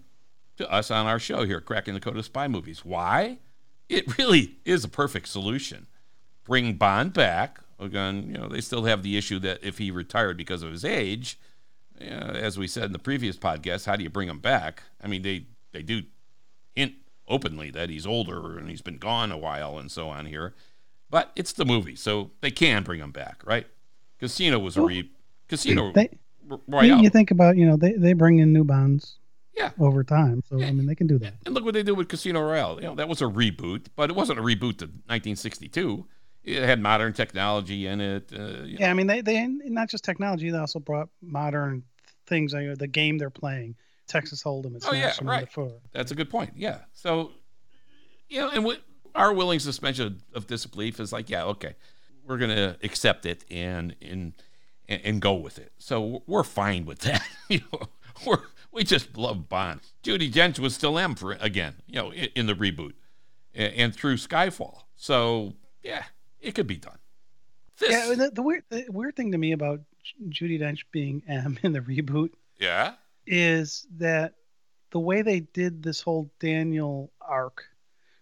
to 0.56 0.70
us 0.70 0.90
on 0.90 1.06
our 1.06 1.18
show 1.18 1.44
here, 1.44 1.60
Cracking 1.60 1.94
the 1.94 2.00
Code 2.00 2.16
of 2.16 2.24
Spy 2.24 2.48
Movies. 2.48 2.84
Why? 2.84 3.38
It 3.88 4.18
really 4.18 4.56
is 4.64 4.84
a 4.84 4.88
perfect 4.88 5.28
solution. 5.28 5.86
Bring 6.44 6.74
Bond 6.74 7.12
back. 7.12 7.60
Again, 7.78 8.26
you 8.28 8.38
know, 8.38 8.48
they 8.48 8.60
still 8.60 8.84
have 8.84 9.02
the 9.02 9.16
issue 9.16 9.38
that 9.38 9.60
if 9.62 9.78
he 9.78 9.90
retired 9.90 10.36
because 10.36 10.62
of 10.62 10.70
his 10.70 10.84
age, 10.84 11.38
you 11.98 12.10
know, 12.10 12.16
as 12.34 12.58
we 12.58 12.66
said 12.66 12.84
in 12.84 12.92
the 12.92 12.98
previous 12.98 13.36
podcast, 13.36 13.86
how 13.86 13.96
do 13.96 14.02
you 14.02 14.10
bring 14.10 14.28
him 14.28 14.38
back? 14.38 14.82
I 15.02 15.06
mean, 15.06 15.22
they 15.22 15.46
they 15.72 15.82
do 15.82 16.02
openly 17.30 17.70
that 17.70 17.88
he's 17.88 18.06
older 18.06 18.58
and 18.58 18.68
he's 18.68 18.82
been 18.82 18.98
gone 18.98 19.32
a 19.32 19.38
while 19.38 19.78
and 19.78 19.90
so 19.90 20.08
on 20.10 20.26
here, 20.26 20.54
but 21.08 21.32
it's 21.36 21.52
the 21.52 21.64
movie, 21.64 21.96
so 21.96 22.32
they 22.42 22.50
can 22.50 22.82
bring 22.82 23.00
him 23.00 23.12
back, 23.12 23.40
right? 23.46 23.66
Casino 24.18 24.58
was 24.58 24.76
a 24.76 24.82
re 24.82 25.10
Casino 25.48 25.92
They, 25.92 26.08
you, 26.48 26.60
Royale. 26.68 27.02
you 27.02 27.08
think 27.10 27.30
about, 27.30 27.56
you 27.56 27.66
know, 27.66 27.76
they, 27.76 27.92
they 27.92 28.12
bring 28.12 28.38
in 28.38 28.52
new 28.52 28.64
bonds 28.64 29.18
Yeah. 29.56 29.70
over 29.80 30.04
time. 30.04 30.42
So, 30.48 30.56
I 30.62 30.70
mean, 30.72 30.86
they 30.86 30.94
can 30.94 31.06
do 31.06 31.18
that. 31.20 31.34
And 31.46 31.54
look 31.54 31.64
what 31.64 31.74
they 31.74 31.82
did 31.82 31.96
with 31.96 32.08
Casino 32.08 32.40
Royale. 32.42 32.76
You 32.76 32.88
know, 32.88 32.94
that 32.96 33.08
was 33.08 33.22
a 33.22 33.26
reboot, 33.26 33.86
but 33.96 34.10
it 34.10 34.16
wasn't 34.16 34.38
a 34.38 34.42
reboot 34.42 34.78
to 34.78 34.86
1962. 34.86 36.06
It 36.44 36.62
had 36.62 36.80
modern 36.80 37.12
technology 37.12 37.86
in 37.86 38.00
it. 38.00 38.32
Uh, 38.32 38.42
you 38.64 38.74
know. 38.74 38.76
Yeah, 38.80 38.90
I 38.90 38.94
mean, 38.94 39.06
they, 39.06 39.20
they 39.20 39.46
not 39.46 39.88
just 39.90 40.04
technology, 40.04 40.50
they 40.50 40.58
also 40.58 40.78
brought 40.78 41.08
modern 41.20 41.82
things, 42.26 42.54
know, 42.68 42.74
the 42.76 42.86
game 42.86 43.18
they're 43.18 43.30
playing. 43.30 43.74
Texas 44.10 44.42
Hold'em. 44.42 44.76
It's 44.76 44.86
Oh, 44.86 44.92
yeah, 44.92 45.14
right. 45.22 45.48
That's 45.92 46.10
a 46.10 46.14
good 46.14 46.28
point. 46.28 46.52
Yeah. 46.56 46.78
So, 46.92 47.30
you 48.28 48.40
know, 48.40 48.50
and 48.50 48.64
we, 48.64 48.76
our 49.14 49.32
willing 49.32 49.60
suspension 49.60 50.20
of 50.34 50.46
disbelief 50.46 50.98
is 51.00 51.12
like, 51.12 51.30
yeah, 51.30 51.44
okay, 51.44 51.76
we're 52.26 52.38
gonna 52.38 52.76
accept 52.82 53.24
it 53.24 53.44
and 53.50 53.94
and 54.02 54.32
and, 54.88 55.00
and 55.04 55.22
go 55.22 55.34
with 55.34 55.58
it. 55.58 55.72
So 55.78 56.22
we're 56.26 56.44
fine 56.44 56.84
with 56.84 57.00
that. 57.00 57.22
you 57.48 57.60
know, 57.72 57.80
we're 58.26 58.40
we 58.72 58.84
just 58.84 59.16
love 59.16 59.48
Bond. 59.48 59.80
Judi 60.02 60.30
Dench 60.30 60.58
was 60.58 60.74
still 60.74 60.98
M 60.98 61.14
for 61.14 61.32
again. 61.32 61.74
You 61.86 61.94
know, 61.94 62.12
in, 62.12 62.28
in 62.34 62.46
the 62.46 62.54
reboot 62.54 62.94
and, 63.54 63.72
and 63.74 63.94
through 63.94 64.16
Skyfall. 64.16 64.82
So 64.96 65.54
yeah, 65.82 66.04
it 66.40 66.54
could 66.54 66.66
be 66.66 66.76
done. 66.76 66.98
This, 67.78 67.90
Yeah, 67.90 68.14
the, 68.14 68.30
the 68.30 68.42
weird 68.42 68.64
the 68.70 68.86
weird 68.88 69.14
thing 69.14 69.32
to 69.32 69.38
me 69.38 69.52
about 69.52 69.80
Judi 70.28 70.60
Dench 70.60 70.80
being 70.90 71.22
M 71.28 71.58
in 71.62 71.72
the 71.72 71.80
reboot 71.80 72.30
yeah. 72.60 72.92
Is 73.30 73.86
that 73.96 74.34
the 74.90 74.98
way 74.98 75.22
they 75.22 75.40
did 75.40 75.82
this 75.82 76.00
whole 76.00 76.28
Daniel 76.40 77.12
arc, 77.20 77.64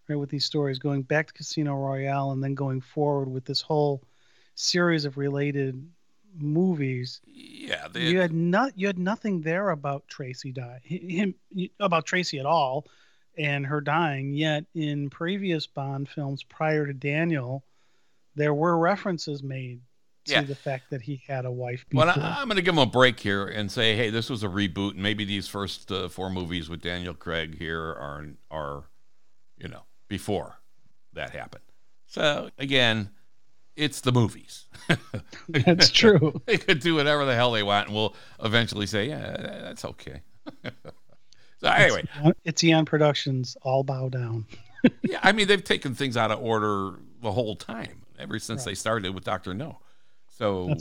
right, 0.06 0.16
with 0.16 0.28
these 0.28 0.44
stories 0.44 0.78
going 0.78 1.02
back 1.02 1.28
to 1.28 1.32
Casino 1.32 1.74
Royale 1.74 2.30
and 2.32 2.44
then 2.44 2.54
going 2.54 2.82
forward 2.82 3.28
with 3.28 3.46
this 3.46 3.62
whole 3.62 4.02
series 4.54 5.06
of 5.06 5.16
related 5.16 5.82
movies, 6.38 7.22
Yeah, 7.24 7.88
they, 7.88 8.08
you 8.08 8.20
had 8.20 8.34
not 8.34 8.78
you 8.78 8.86
had 8.86 8.98
nothing 8.98 9.40
there 9.40 9.70
about 9.70 10.06
Tracy 10.08 10.52
die 10.52 10.80
him 10.84 11.34
about 11.80 12.04
Tracy 12.04 12.38
at 12.38 12.46
all, 12.46 12.86
and 13.38 13.64
her 13.64 13.80
dying. 13.80 14.34
Yet 14.34 14.66
in 14.74 15.08
previous 15.08 15.66
Bond 15.66 16.06
films 16.10 16.42
prior 16.42 16.86
to 16.86 16.92
Daniel, 16.92 17.64
there 18.34 18.52
were 18.52 18.76
references 18.76 19.42
made 19.42 19.80
to 20.28 20.42
the 20.42 20.54
fact 20.54 20.90
that 20.90 21.02
he 21.02 21.22
had 21.26 21.44
a 21.44 21.50
wife. 21.50 21.84
Before. 21.88 22.06
Well, 22.06 22.14
I, 22.20 22.42
am 22.42 22.48
going 22.48 22.56
to 22.56 22.62
give 22.62 22.74
him 22.74 22.78
a 22.78 22.86
break 22.86 23.20
here 23.20 23.46
and 23.46 23.70
say, 23.70 23.96
hey, 23.96 24.10
this 24.10 24.30
was 24.30 24.42
a 24.42 24.48
reboot. 24.48 24.92
And 24.92 25.02
maybe 25.02 25.24
these 25.24 25.48
first 25.48 25.90
uh, 25.90 26.08
four 26.08 26.30
movies 26.30 26.68
with 26.68 26.80
Daniel 26.80 27.14
Craig 27.14 27.58
here 27.58 27.80
are 27.80 28.26
are, 28.50 28.84
you 29.56 29.68
know, 29.68 29.82
before 30.08 30.60
that 31.12 31.30
happened. 31.30 31.64
So 32.06 32.50
again, 32.58 33.10
it's 33.76 34.00
the 34.00 34.12
movies. 34.12 34.66
That's 35.48 35.90
true. 35.90 36.40
they 36.46 36.58
could 36.58 36.80
do 36.80 36.96
whatever 36.96 37.24
the 37.24 37.34
hell 37.34 37.52
they 37.52 37.62
want, 37.62 37.88
and 37.88 37.96
we'll 37.96 38.14
eventually 38.42 38.86
say, 38.86 39.08
yeah, 39.08 39.36
that's 39.62 39.84
okay. 39.84 40.22
so 41.60 41.68
anyway, 41.68 42.04
it's, 42.24 42.40
it's 42.44 42.64
Eon 42.64 42.84
Productions. 42.84 43.56
All 43.62 43.84
bow 43.84 44.08
down. 44.08 44.46
yeah, 45.02 45.20
I 45.22 45.32
mean 45.32 45.46
they've 45.46 45.62
taken 45.62 45.94
things 45.94 46.16
out 46.16 46.30
of 46.30 46.42
order 46.42 46.98
the 47.22 47.32
whole 47.32 47.56
time 47.56 48.02
ever 48.18 48.38
since 48.38 48.60
right. 48.60 48.72
they 48.72 48.74
started 48.74 49.14
with 49.14 49.24
Doctor 49.24 49.54
No. 49.54 49.78
So 50.38 50.74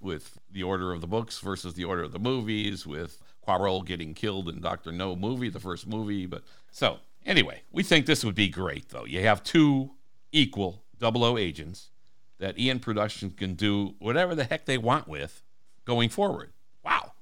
with 0.00 0.38
the 0.50 0.62
order 0.62 0.92
of 0.92 1.00
the 1.00 1.06
books 1.06 1.38
versus 1.38 1.74
the 1.74 1.84
order 1.84 2.02
of 2.02 2.12
the 2.12 2.18
movies, 2.18 2.86
with 2.86 3.18
Quarrel 3.40 3.82
getting 3.82 4.14
killed 4.14 4.48
in 4.48 4.60
Doctor 4.60 4.90
No 4.90 5.14
movie, 5.14 5.48
the 5.48 5.60
first 5.60 5.86
movie, 5.86 6.26
but 6.26 6.42
so 6.72 6.98
anyway, 7.24 7.62
we 7.70 7.82
think 7.82 8.06
this 8.06 8.24
would 8.24 8.34
be 8.34 8.48
great 8.48 8.88
though. 8.88 9.04
You 9.04 9.22
have 9.22 9.42
two 9.42 9.92
equal 10.32 10.82
double 10.98 11.24
O 11.24 11.38
agents 11.38 11.90
that 12.38 12.58
Eon 12.58 12.80
Productions 12.80 13.34
can 13.36 13.54
do 13.54 13.94
whatever 13.98 14.34
the 14.34 14.44
heck 14.44 14.66
they 14.66 14.76
want 14.76 15.08
with 15.08 15.42
going 15.84 16.08
forward. 16.08 16.52
Wow. 16.84 17.12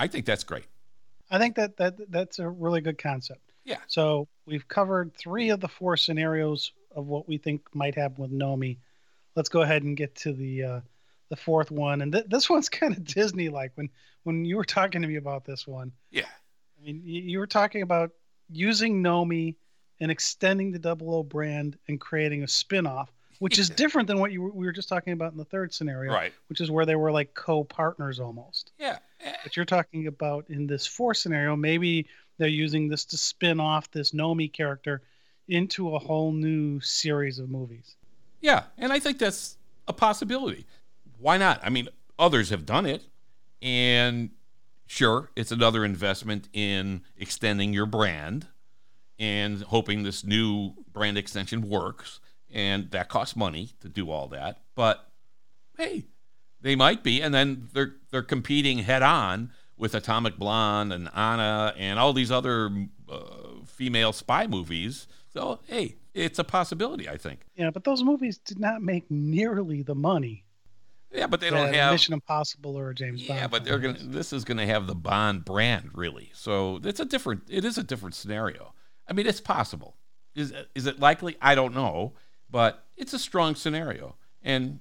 I 0.00 0.08
think 0.08 0.26
that's 0.26 0.42
great. 0.42 0.64
I 1.30 1.38
think 1.38 1.54
that, 1.54 1.76
that 1.76 2.10
that's 2.10 2.40
a 2.40 2.48
really 2.48 2.80
good 2.80 2.98
concept. 2.98 3.40
Yeah. 3.64 3.78
So 3.86 4.26
we've 4.46 4.66
covered 4.66 5.14
three 5.14 5.50
of 5.50 5.60
the 5.60 5.68
four 5.68 5.96
scenarios 5.96 6.72
of 6.96 7.06
what 7.06 7.28
we 7.28 7.38
think 7.38 7.62
might 7.72 7.94
happen 7.94 8.20
with 8.20 8.32
Nomi. 8.32 8.78
Let's 9.36 9.48
go 9.48 9.62
ahead 9.62 9.84
and 9.84 9.96
get 9.96 10.16
to 10.16 10.32
the 10.32 10.64
uh, 10.64 10.80
the 11.32 11.36
fourth 11.36 11.70
one, 11.70 12.02
and 12.02 12.12
th- 12.12 12.26
this 12.28 12.50
one's 12.50 12.68
kind 12.80 12.92
of 12.92 13.04
Disney 13.04 13.48
like. 13.48 13.72
When 13.74 13.88
when 14.24 14.44
you 14.44 14.56
were 14.56 14.64
talking 14.64 15.00
to 15.00 15.08
me 15.08 15.16
about 15.16 15.46
this 15.46 15.66
one, 15.66 15.92
yeah, 16.10 16.26
I 16.78 16.84
mean 16.84 17.00
you, 17.04 17.22
you 17.22 17.38
were 17.38 17.46
talking 17.46 17.80
about 17.80 18.10
using 18.50 19.02
Nomi 19.02 19.56
and 19.98 20.10
extending 20.10 20.72
the 20.72 20.78
Double 20.78 21.14
O 21.14 21.22
brand 21.22 21.78
and 21.88 21.98
creating 21.98 22.42
a 22.42 22.48
spin-off 22.48 23.10
which 23.38 23.58
is 23.58 23.68
different 23.68 24.06
than 24.06 24.20
what 24.20 24.30
you 24.30 24.40
were, 24.40 24.50
we 24.52 24.66
were 24.66 24.72
just 24.72 24.88
talking 24.88 25.12
about 25.12 25.32
in 25.32 25.38
the 25.38 25.44
third 25.44 25.74
scenario, 25.74 26.12
right? 26.12 26.32
Which 26.48 26.60
is 26.60 26.70
where 26.70 26.86
they 26.86 26.94
were 26.94 27.10
like 27.10 27.34
co-partners 27.34 28.20
almost. 28.20 28.70
Yeah. 28.78 28.98
But 29.42 29.56
you're 29.56 29.64
talking 29.64 30.06
about 30.06 30.44
in 30.48 30.68
this 30.68 30.86
fourth 30.86 31.16
scenario, 31.16 31.56
maybe 31.56 32.06
they're 32.38 32.46
using 32.46 32.88
this 32.88 33.04
to 33.06 33.16
spin 33.16 33.58
off 33.58 33.90
this 33.90 34.12
Nomi 34.12 34.52
character 34.52 35.02
into 35.48 35.96
a 35.96 35.98
whole 35.98 36.30
new 36.30 36.78
series 36.80 37.40
of 37.40 37.50
movies. 37.50 37.96
Yeah, 38.40 38.62
and 38.78 38.92
I 38.92 39.00
think 39.00 39.18
that's 39.18 39.56
a 39.88 39.92
possibility. 39.92 40.64
Why 41.22 41.38
not? 41.38 41.60
I 41.62 41.70
mean, 41.70 41.88
others 42.18 42.50
have 42.50 42.66
done 42.66 42.84
it, 42.84 43.04
and 43.62 44.30
sure, 44.86 45.30
it's 45.36 45.52
another 45.52 45.84
investment 45.84 46.48
in 46.52 47.02
extending 47.16 47.72
your 47.72 47.86
brand 47.86 48.48
and 49.18 49.62
hoping 49.62 50.02
this 50.02 50.24
new 50.24 50.72
brand 50.92 51.16
extension 51.16 51.68
works 51.68 52.18
and 52.50 52.90
that 52.90 53.08
costs 53.08 53.36
money 53.36 53.70
to 53.80 53.88
do 53.88 54.10
all 54.10 54.28
that. 54.28 54.62
But 54.74 55.08
hey, 55.78 56.04
they 56.60 56.76
might 56.76 57.02
be, 57.02 57.22
and 57.22 57.32
then 57.32 57.68
they're 57.72 57.94
they're 58.10 58.22
competing 58.22 58.78
head 58.78 59.02
on 59.02 59.52
with 59.76 59.94
Atomic 59.94 60.36
Blonde 60.36 60.92
and 60.92 61.08
Anna 61.14 61.72
and 61.76 61.98
all 61.98 62.12
these 62.12 62.30
other 62.30 62.70
uh, 63.08 63.20
female 63.64 64.12
spy 64.12 64.46
movies. 64.46 65.06
So 65.32 65.60
hey, 65.66 65.96
it's 66.14 66.38
a 66.38 66.44
possibility, 66.44 67.08
I 67.08 67.16
think. 67.16 67.46
Yeah, 67.56 67.70
but 67.70 67.84
those 67.84 68.02
movies 68.02 68.38
did 68.38 68.58
not 68.58 68.82
make 68.82 69.10
nearly 69.10 69.82
the 69.82 69.94
money. 69.94 70.44
Yeah, 71.12 71.26
but 71.26 71.40
they 71.40 71.50
don't 71.50 71.72
have 71.74 71.92
Mission 71.92 72.14
Impossible 72.14 72.78
or 72.78 72.92
James 72.94 73.26
Bond. 73.26 73.40
Yeah, 73.40 73.46
but 73.46 73.64
they're 73.64 73.78
gonna. 73.78 73.98
This 74.00 74.32
is 74.32 74.44
gonna 74.44 74.66
have 74.66 74.86
the 74.86 74.94
Bond 74.94 75.44
brand, 75.44 75.90
really. 75.94 76.30
So 76.34 76.80
it's 76.82 77.00
a 77.00 77.04
different. 77.04 77.42
It 77.48 77.64
is 77.64 77.78
a 77.78 77.82
different 77.82 78.14
scenario. 78.14 78.74
I 79.08 79.12
mean, 79.12 79.26
it's 79.26 79.40
possible. 79.40 79.96
Is 80.34 80.54
is 80.74 80.86
it 80.86 81.00
likely? 81.00 81.36
I 81.40 81.54
don't 81.54 81.74
know. 81.74 82.14
But 82.50 82.84
it's 82.96 83.14
a 83.14 83.18
strong 83.18 83.54
scenario, 83.54 84.16
and 84.42 84.80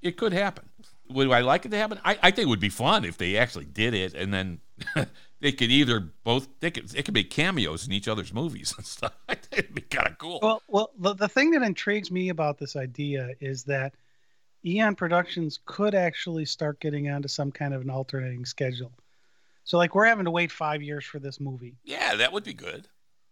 it 0.00 0.16
could 0.16 0.32
happen. 0.32 0.70
Would 1.10 1.30
I 1.30 1.40
like 1.40 1.66
it 1.66 1.70
to 1.70 1.76
happen? 1.76 2.00
I, 2.04 2.18
I 2.22 2.30
think 2.30 2.46
it 2.46 2.48
would 2.48 2.60
be 2.60 2.70
fun 2.70 3.04
if 3.04 3.18
they 3.18 3.36
actually 3.36 3.66
did 3.66 3.94
it, 3.94 4.14
and 4.14 4.32
then 4.32 4.60
they 5.40 5.52
could 5.52 5.70
either 5.70 6.00
both 6.24 6.48
they 6.60 6.70
could 6.70 6.94
it 6.94 7.04
could 7.04 7.14
be 7.14 7.24
cameos 7.24 7.86
in 7.86 7.92
each 7.92 8.08
other's 8.08 8.32
movies 8.32 8.74
and 8.76 8.86
stuff. 8.86 9.12
It'd 9.52 9.74
be 9.74 9.82
kind 9.82 10.08
of 10.08 10.18
cool. 10.18 10.40
Well, 10.42 10.62
well, 10.68 10.90
the, 10.98 11.14
the 11.14 11.28
thing 11.28 11.50
that 11.50 11.62
intrigues 11.62 12.10
me 12.10 12.28
about 12.28 12.58
this 12.58 12.76
idea 12.76 13.30
is 13.40 13.64
that 13.64 13.94
Eon 14.64 14.94
Productions 14.94 15.58
could 15.64 15.94
actually 15.94 16.44
start 16.44 16.80
getting 16.80 17.10
onto 17.10 17.28
some 17.28 17.50
kind 17.50 17.74
of 17.74 17.82
an 17.82 17.90
alternating 17.90 18.44
schedule. 18.44 18.92
So, 19.64 19.78
like, 19.78 19.94
we're 19.94 20.06
having 20.06 20.24
to 20.24 20.30
wait 20.30 20.52
five 20.52 20.82
years 20.82 21.04
for 21.04 21.18
this 21.18 21.40
movie. 21.40 21.76
Yeah, 21.84 22.16
that 22.16 22.32
would 22.32 22.44
be 22.44 22.54
good. 22.54 22.88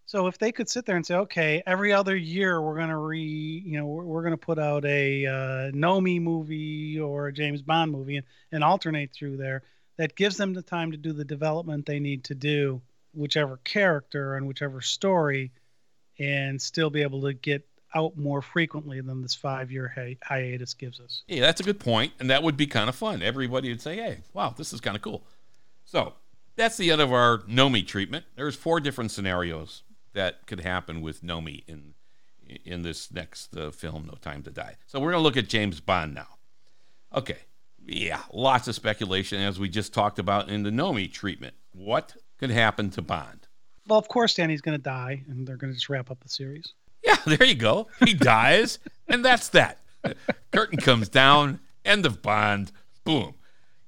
So 0.09 0.27
if 0.27 0.39
they 0.39 0.53
could 0.53 0.71
sit 0.71 0.87
there 0.87 0.97
and 0.97 1.05
say, 1.05 1.17
okay, 1.17 1.63
every 1.67 1.93
other 1.93 2.17
year 2.17 2.63
we're 2.63 2.79
gonna 2.79 2.99
re, 2.99 3.21
you 3.21 3.79
know, 3.79 3.85
we're, 3.85 4.05
we're 4.05 4.23
gonna 4.23 4.39
put 4.39 4.59
out 4.59 4.87
a 4.87 5.27
uh, 5.27 5.71
Nomi 5.73 6.19
movie 6.19 6.99
or 6.99 7.27
a 7.27 7.33
James 7.33 7.61
Bond 7.61 7.93
movie 7.93 8.17
and, 8.17 8.27
and 8.51 8.65
alternate 8.65 9.13
through 9.13 9.37
there, 9.37 9.65
that 9.99 10.17
gives 10.17 10.39
them 10.39 10.55
the 10.55 10.63
time 10.63 10.93
to 10.93 10.97
do 10.97 11.13
the 11.13 11.27
development 11.27 11.85
they 11.85 12.01
need 12.01 12.25
to 12.25 12.35
do, 12.35 12.81
whichever 13.13 13.59
character 13.59 14.37
and 14.37 14.49
whichever 14.49 14.81
story, 14.81 15.53
and 16.19 16.63
still 16.63 16.89
be 16.89 17.03
able 17.03 17.21
to 17.21 17.35
get 17.35 17.69
out 17.95 18.17
more 18.17 18.43
frequently 18.43 19.01
than 19.01 19.23
this 19.23 19.35
five-year 19.35 19.93
hi- 19.95 20.17
hiatus 20.23 20.75
gives 20.75 21.01
us. 21.01 21.23
Yeah, 21.27 21.41
that's 21.41 21.61
a 21.61 21.65
good 21.65 21.81
point, 21.81 22.13
and 22.21 22.31
that 22.31 22.43
would 22.43 22.57
be 22.57 22.67
kind 22.67 22.89
of 22.89 22.95
fun. 22.95 23.23
Everybody 23.23 23.69
would 23.71 23.81
say, 23.81 23.97
"Hey, 23.97 24.19
wow, 24.35 24.55
this 24.57 24.73
is 24.73 24.81
kind 24.81 24.97
of 24.97 25.03
cool." 25.03 25.23
So 25.85 26.15
that's 26.57 26.77
the 26.77 26.91
end 26.91 27.01
of 27.01 27.13
our 27.13 27.39
Nomi 27.39 27.87
treatment. 27.87 28.27
There's 28.37 28.57
four 28.57 28.81
different 28.81 29.11
scenarios 29.11 29.83
that 30.13 30.47
could 30.47 30.61
happen 30.61 31.01
with 31.01 31.23
Nomi 31.23 31.65
in 31.67 31.95
in 32.65 32.83
this 32.83 33.13
next 33.13 33.57
uh, 33.57 33.71
film, 33.71 34.07
No 34.07 34.15
Time 34.21 34.43
to 34.43 34.51
Die. 34.51 34.77
So 34.87 34.99
we're 34.99 35.13
going 35.13 35.21
to 35.21 35.25
look 35.25 35.37
at 35.37 35.49
James 35.49 35.81
Bond 35.81 36.15
now. 36.15 36.29
Okay, 37.15 37.39
yeah, 37.87 38.23
lots 38.33 38.69
of 38.69 38.75
speculation 38.75 39.41
as 39.41 39.59
we 39.59 39.69
just 39.69 39.95
talked 39.95 40.19
about 40.19 40.49
in 40.49 40.63
the 40.63 40.71
Nomi 40.71 41.11
treatment. 41.13 41.55
What 41.73 42.17
could 42.39 42.51
happen 42.51 42.91
to 42.91 43.03
Bond? 43.03 43.47
Well, 43.87 43.99
of 43.99 44.09
course, 44.09 44.35
Danny's 44.35 44.61
going 44.61 44.77
to 44.77 44.83
die, 44.83 45.25
and 45.29 45.47
they're 45.47 45.57
going 45.57 45.73
to 45.73 45.75
just 45.75 45.89
wrap 45.89 46.11
up 46.11 46.21
the 46.21 46.29
series. 46.29 46.75
Yeah, 47.05 47.17
there 47.27 47.45
you 47.45 47.55
go. 47.55 47.89
He 48.05 48.15
dies, 48.15 48.79
and 49.07 49.25
that's 49.25 49.49
that. 49.51 49.79
Curtain 50.53 50.79
comes 50.79 51.09
down. 51.09 51.61
End 51.85 52.07
of 52.07 52.23
Bond. 52.23 52.73
Boom. 53.05 53.35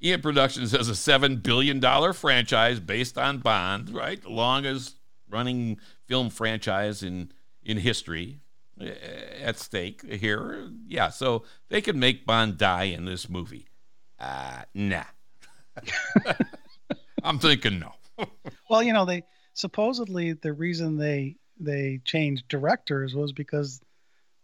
Eon 0.02 0.22
Productions 0.22 0.72
has 0.72 0.88
a 0.88 0.94
seven 0.94 1.36
billion 1.36 1.78
dollar 1.78 2.12
franchise 2.12 2.80
based 2.80 3.18
on 3.18 3.38
Bond, 3.38 3.90
right? 3.90 4.20
The 4.20 4.30
longest 4.30 4.96
running 5.28 5.78
film 6.06 6.30
franchise 6.30 7.02
in 7.02 7.32
in 7.62 7.76
history 7.76 8.40
eh, 8.80 8.94
at 9.42 9.58
stake 9.58 10.02
here. 10.10 10.70
Yeah, 10.86 11.10
so 11.10 11.44
they 11.68 11.82
could 11.82 11.96
make 11.96 12.24
Bond 12.24 12.56
die 12.56 12.84
in 12.84 13.04
this 13.04 13.28
movie. 13.28 13.68
Uh, 14.18 14.62
nah. 14.74 15.04
I'm 17.22 17.38
thinking 17.38 17.78
no. 17.78 17.92
well, 18.68 18.82
you 18.82 18.92
know, 18.92 19.04
they 19.04 19.24
supposedly 19.52 20.32
the 20.32 20.52
reason 20.52 20.96
they 20.96 21.36
they 21.60 22.00
changed 22.04 22.48
directors 22.48 23.14
was 23.14 23.32
because 23.32 23.80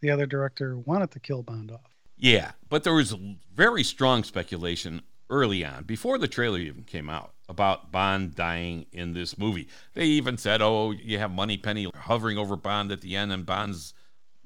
the 0.00 0.10
other 0.10 0.26
director 0.26 0.76
wanted 0.78 1.10
to 1.12 1.20
kill 1.20 1.42
Bond 1.42 1.70
off. 1.70 1.96
Yeah, 2.16 2.52
but 2.68 2.84
there 2.84 2.94
was 2.94 3.14
very 3.54 3.82
strong 3.82 4.24
speculation 4.24 5.02
early 5.28 5.64
on, 5.64 5.84
before 5.84 6.18
the 6.18 6.28
trailer 6.28 6.58
even 6.58 6.84
came 6.84 7.10
out, 7.10 7.32
about 7.48 7.90
Bond 7.90 8.34
dying 8.34 8.86
in 8.92 9.12
this 9.12 9.36
movie. 9.36 9.68
They 9.94 10.04
even 10.04 10.38
said, 10.38 10.62
"Oh, 10.62 10.92
you 10.92 11.18
have 11.18 11.30
Moneypenny 11.30 11.90
hovering 11.94 12.38
over 12.38 12.56
Bond 12.56 12.92
at 12.92 13.00
the 13.00 13.16
end, 13.16 13.32
and 13.32 13.44
Bond's 13.44 13.92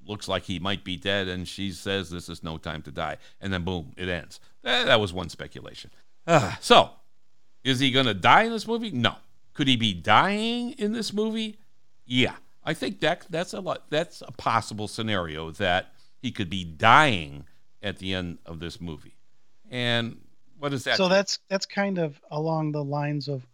looks 0.07 0.27
like 0.27 0.45
he 0.45 0.59
might 0.59 0.83
be 0.83 0.97
dead, 0.97 1.29
and 1.29 1.47
she 1.47 1.71
says 1.71 2.11
this 2.11 2.29
is 2.29 2.43
no 2.43 2.57
time 2.59 2.83
to 2.83 2.91
die, 2.91 3.19
and 3.41 3.53
then 3.53 3.65
boom, 3.65 3.93
it 3.97 4.09
ends." 4.09 4.41
Eh, 4.65 4.85
that 4.85 5.01
was 5.01 5.13
one 5.13 5.29
speculation. 5.29 5.91
Uh, 6.27 6.55
so, 6.61 6.91
is 7.65 7.81
he 7.81 7.91
going 7.91 8.07
to 8.07 8.15
die 8.15 8.45
in 8.45 8.53
this 8.53 8.67
movie? 8.67 8.91
No. 8.91 9.17
Could 9.55 9.69
he 9.69 9.77
be 9.77 9.93
dying 9.93 10.73
in 10.73 10.93
this 10.93 11.13
movie? 11.13 11.59
Yeah, 12.07 12.37
I 12.71 12.75
think 12.75 13.01
that 13.01 13.27
that's 13.31 13.53
a 13.53 13.61
lot. 13.61 13.91
That's 13.91 14.23
a 14.27 14.31
possible 14.31 14.87
scenario 14.87 15.51
that 15.53 15.93
he 16.23 16.31
could 16.31 16.49
be 16.49 16.63
dying 16.63 17.47
at 17.83 17.99
the 17.99 18.15
end 18.15 18.39
of 18.47 18.61
this 18.61 18.81
movie, 18.81 19.17
and 19.71 20.21
what 20.57 20.73
is 20.73 20.85
that? 20.85 20.97
So 20.97 21.09
that's 21.09 21.41
that's 21.49 21.67
kind 21.67 21.99
of 21.99 22.21
along 22.31 22.71
the 22.71 22.85
lines 22.85 23.27
of 23.27 23.45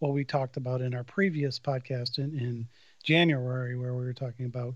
what 0.00 0.12
we 0.12 0.24
talked 0.24 0.58
about 0.58 0.82
in 0.82 0.94
our 0.94 1.04
previous 1.04 1.58
podcast 1.58 2.18
in, 2.18 2.38
in 2.38 2.68
January, 3.02 3.78
where 3.78 3.94
we 3.94 4.04
were 4.04 4.12
talking 4.12 4.44
about, 4.44 4.74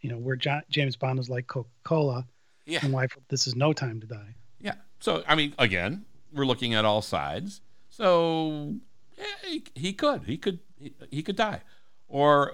you 0.00 0.10
know, 0.10 0.16
where 0.16 0.36
John, 0.36 0.62
James 0.70 0.94
Bond 0.94 1.18
is 1.18 1.28
like 1.28 1.48
Coca 1.48 1.68
Cola, 1.82 2.24
yeah. 2.66 2.78
and 2.82 2.92
why 2.92 3.08
this 3.30 3.48
is 3.48 3.56
no 3.56 3.72
time 3.72 4.00
to 4.00 4.06
die. 4.06 4.36
Yeah. 4.60 4.74
So 5.00 5.24
I 5.26 5.34
mean, 5.34 5.54
again, 5.58 6.04
we're 6.32 6.46
looking 6.46 6.74
at 6.74 6.84
all 6.84 7.02
sides. 7.02 7.62
So 7.88 8.76
yeah, 9.18 9.24
he, 9.44 9.64
he 9.74 9.92
could, 9.92 10.22
he 10.22 10.36
could, 10.36 10.60
he, 10.78 10.94
he 11.10 11.22
could 11.24 11.36
die, 11.36 11.62
or 12.10 12.52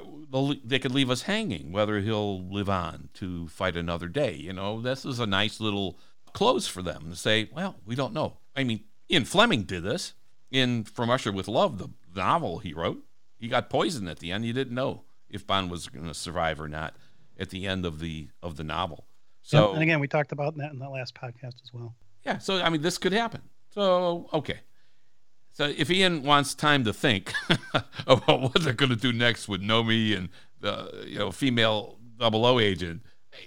they 0.64 0.78
could 0.78 0.92
leave 0.92 1.10
us 1.10 1.22
hanging. 1.22 1.72
Whether 1.72 2.00
he'll 2.00 2.46
live 2.48 2.68
on 2.68 3.08
to 3.14 3.48
fight 3.48 3.76
another 3.76 4.06
day. 4.08 4.34
You 4.34 4.52
know, 4.52 4.80
this 4.80 5.04
is 5.04 5.18
a 5.18 5.26
nice 5.26 5.60
little 5.60 5.98
close 6.32 6.68
for 6.68 6.82
them 6.82 7.06
and 7.06 7.18
say, 7.18 7.48
well, 7.52 7.76
we 7.84 7.94
don't 7.96 8.12
know. 8.12 8.38
I 8.54 8.62
mean, 8.62 8.84
Ian 9.10 9.24
Fleming 9.24 9.62
did 9.62 9.82
this 9.82 10.12
in 10.50 10.84
From 10.84 11.10
Russia 11.10 11.32
with 11.32 11.48
Love, 11.48 11.78
the 11.78 11.88
novel 12.14 12.58
he 12.58 12.72
wrote. 12.72 13.02
He 13.38 13.48
got 13.48 13.70
poisoned 13.70 14.08
at 14.08 14.18
the 14.18 14.30
end. 14.30 14.44
You 14.44 14.52
didn't 14.52 14.74
know 14.74 15.04
if 15.30 15.46
Bond 15.46 15.70
was 15.70 15.88
going 15.88 16.06
to 16.06 16.14
survive 16.14 16.60
or 16.60 16.68
not 16.68 16.94
at 17.38 17.50
the 17.50 17.66
end 17.66 17.84
of 17.84 17.98
the 17.98 18.28
of 18.42 18.56
the 18.56 18.64
novel. 18.64 19.06
So, 19.42 19.68
Yeah, 19.68 19.74
and 19.74 19.82
again, 19.82 20.00
we 20.00 20.08
talked 20.08 20.32
about 20.32 20.56
that 20.58 20.72
in 20.72 20.78
that 20.80 20.90
last 20.90 21.14
podcast 21.14 21.62
as 21.62 21.72
well. 21.72 21.94
yeah, 22.24 22.38
so 22.38 22.60
I 22.60 22.68
mean, 22.68 22.82
this 22.82 22.98
could 22.98 23.12
happen. 23.12 23.42
So 23.70 24.28
okay. 24.32 24.60
So 25.56 25.72
if 25.74 25.90
Eon 25.90 26.22
wants 26.22 26.54
time 26.54 26.84
to 26.84 26.92
think 26.92 27.32
about 28.06 28.42
what 28.42 28.60
they're 28.62 28.74
going 28.74 28.90
to 28.90 28.94
do 28.96 29.10
next 29.10 29.48
with 29.48 29.62
Nomi 29.62 30.14
and 30.14 30.28
the 30.60 31.04
you 31.06 31.18
know 31.18 31.32
female 31.32 31.96
double 32.18 32.44
O 32.44 32.58
agent, 32.60 33.00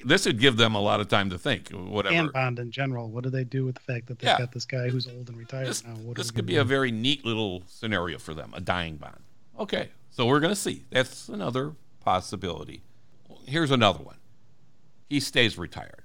this 0.03 0.25
would 0.25 0.39
give 0.39 0.57
them 0.57 0.73
a 0.73 0.81
lot 0.81 1.01
of 1.01 1.07
time 1.07 1.29
to 1.29 1.37
think. 1.37 1.69
Whatever. 1.69 2.15
And 2.15 2.33
Bond 2.33 2.57
in 2.57 2.71
general. 2.71 3.11
What 3.11 3.23
do 3.23 3.29
they 3.29 3.43
do 3.43 3.63
with 3.63 3.75
the 3.75 3.81
fact 3.81 4.07
that 4.07 4.17
they've 4.17 4.27
Yeah. 4.27 4.39
got 4.39 4.51
this 4.51 4.65
guy 4.65 4.89
who's 4.89 5.07
old 5.07 5.29
and 5.29 5.37
retired 5.37 5.67
this, 5.67 5.85
now? 5.85 5.91
What 5.97 6.17
this 6.17 6.31
could 6.31 6.47
be 6.47 6.53
do? 6.55 6.61
a 6.61 6.63
very 6.63 6.89
neat 6.89 7.23
little 7.25 7.61
scenario 7.67 8.17
for 8.17 8.33
them, 8.33 8.53
a 8.55 8.59
dying 8.59 8.97
Bond. 8.97 9.21
Okay, 9.59 9.89
so 10.09 10.25
we're 10.25 10.39
going 10.39 10.53
to 10.53 10.59
see. 10.59 10.85
That's 10.89 11.29
another 11.29 11.73
possibility. 11.99 12.81
Here's 13.45 13.69
another 13.69 14.03
one. 14.03 14.17
He 15.11 15.19
stays 15.19 15.59
retired. 15.59 16.01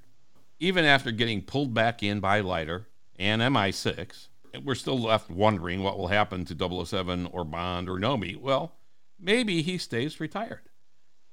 Even 0.60 0.84
after 0.84 1.10
getting 1.12 1.40
pulled 1.40 1.72
back 1.72 2.02
in 2.02 2.20
by 2.20 2.40
Leiter 2.40 2.88
and 3.18 3.40
MI6, 3.40 4.28
we're 4.62 4.74
still 4.74 4.98
left 5.00 5.30
wondering 5.30 5.82
what 5.82 5.98
will 5.98 6.08
happen 6.08 6.44
to 6.46 6.84
007 6.86 7.26
or 7.32 7.44
Bond 7.44 7.88
or 7.88 7.98
Nomi. 7.98 8.36
Well, 8.36 8.74
maybe 9.18 9.62
he 9.62 9.78
stays 9.78 10.20
retired. 10.20 10.68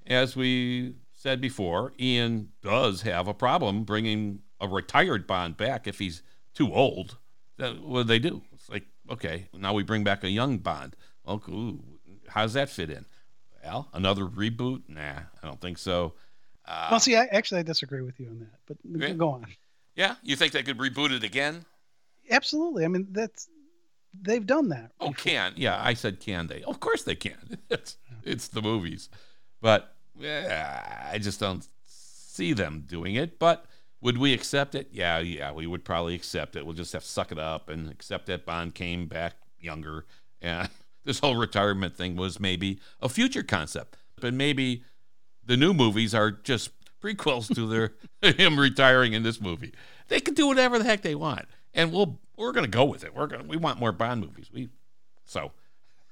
As 0.08 0.36
we 0.36 0.96
said 1.14 1.40
before, 1.42 1.94
Eon 2.00 2.50
does 2.62 3.02
have 3.04 3.28
a 3.28 3.34
problem 3.34 3.84
bringing 3.84 4.40
a 4.60 4.68
retired 4.68 5.28
Bond 5.28 5.58
back 5.58 5.88
if 5.88 6.00
he's 6.00 6.24
too 6.54 6.74
old. 6.74 7.18
Then 7.58 7.84
what 7.84 8.04
do 8.04 8.08
they 8.08 8.20
do? 8.20 8.42
It's 8.54 8.70
like, 8.70 8.86
okay, 9.10 9.48
now 9.54 9.74
we 9.74 9.84
bring 9.84 10.04
back 10.04 10.24
a 10.24 10.30
young 10.30 10.58
Bond. 10.58 10.96
Well, 11.24 11.42
ooh, 11.50 11.84
how 12.30 12.42
does 12.44 12.54
that 12.54 12.70
fit 12.70 12.90
in? 12.90 13.06
Well, 13.64 13.90
another 13.94 14.24
reboot? 14.24 14.84
Nah, 14.88 15.20
I 15.44 15.48
don't 15.48 15.62
think 15.62 15.78
so. 15.78 16.14
Uh, 16.66 16.88
Well, 16.92 17.00
see, 17.00 17.16
I, 17.16 17.26
actually, 17.26 17.60
I 17.60 17.64
disagree 17.64 18.02
with 18.02 18.20
you 18.20 18.28
on 18.30 18.40
that, 18.40 18.60
but 18.66 18.78
Okay. 18.96 19.14
go 19.14 19.30
on. 19.30 19.46
yeah, 19.96 20.16
you 20.24 20.36
think 20.36 20.54
they 20.54 20.64
could 20.64 20.78
reboot 20.80 21.12
it 21.12 21.24
again? 21.24 21.66
Absolutely. 22.30 22.86
I 22.86 22.88
mean, 22.88 23.08
that's 23.12 23.48
they've 24.20 24.46
done 24.46 24.70
that. 24.70 24.92
Oh, 25.00 25.10
before. 25.10 25.24
can 25.24 25.54
yeah? 25.56 25.80
I 25.82 25.94
said 25.94 26.20
can 26.20 26.48
they? 26.48 26.64
Of 26.64 26.80
course 26.80 27.04
they 27.04 27.16
can. 27.16 27.58
It's 27.70 27.98
it's 28.24 28.48
the 28.50 28.62
movies, 28.62 29.10
but 29.62 29.96
yeah, 30.18 31.10
I 31.12 31.18
just 31.18 31.40
don't 31.40 31.68
see 31.86 32.54
them 32.54 32.84
doing 32.88 33.16
it. 33.16 33.40
But 33.40 33.66
would 34.02 34.18
we 34.18 34.34
accept 34.34 34.76
it? 34.76 34.90
Yeah, 34.92 35.20
yeah, 35.20 35.52
we 35.52 35.66
would 35.68 35.84
probably 35.86 36.16
accept 36.16 36.56
it. 36.56 36.66
We'll 36.66 36.76
just 36.76 36.94
have 36.94 37.04
to 37.04 37.08
suck 37.10 37.32
it 37.32 37.40
up 37.40 37.70
and 37.70 37.90
accept 37.90 38.28
that 38.28 38.46
Bond 38.46 38.76
came 38.76 39.08
back 39.08 39.36
younger, 39.60 40.06
and 40.42 40.70
this 41.04 41.20
whole 41.20 41.36
retirement 41.36 41.96
thing 41.96 42.16
was 42.16 42.40
maybe 42.40 42.80
a 43.02 43.10
future 43.10 43.44
concept. 43.44 43.98
But 44.20 44.34
maybe 44.34 44.84
the 45.44 45.58
new 45.58 45.74
movies 45.74 46.14
are 46.14 46.32
just 46.32 46.72
prequels 47.02 47.54
to 47.56 47.68
their 47.68 47.94
him 48.34 48.60
retiring 48.60 49.14
in 49.14 49.24
this 49.24 49.42
movie. 49.42 49.74
They 50.08 50.20
can 50.20 50.34
do 50.34 50.48
whatever 50.48 50.78
the 50.78 50.86
heck 50.86 51.02
they 51.02 51.16
want, 51.16 51.46
and 51.74 51.92
we'll 51.92 52.20
we're 52.38 52.52
gonna 52.52 52.68
go 52.68 52.86
with 52.86 53.04
it. 53.04 53.14
We're 53.16 53.28
gonna 53.28 53.44
we 53.46 53.58
want 53.58 53.80
more 53.80 53.92
Bond 53.92 54.22
movies. 54.22 54.50
We 54.54 54.70
so 55.26 55.52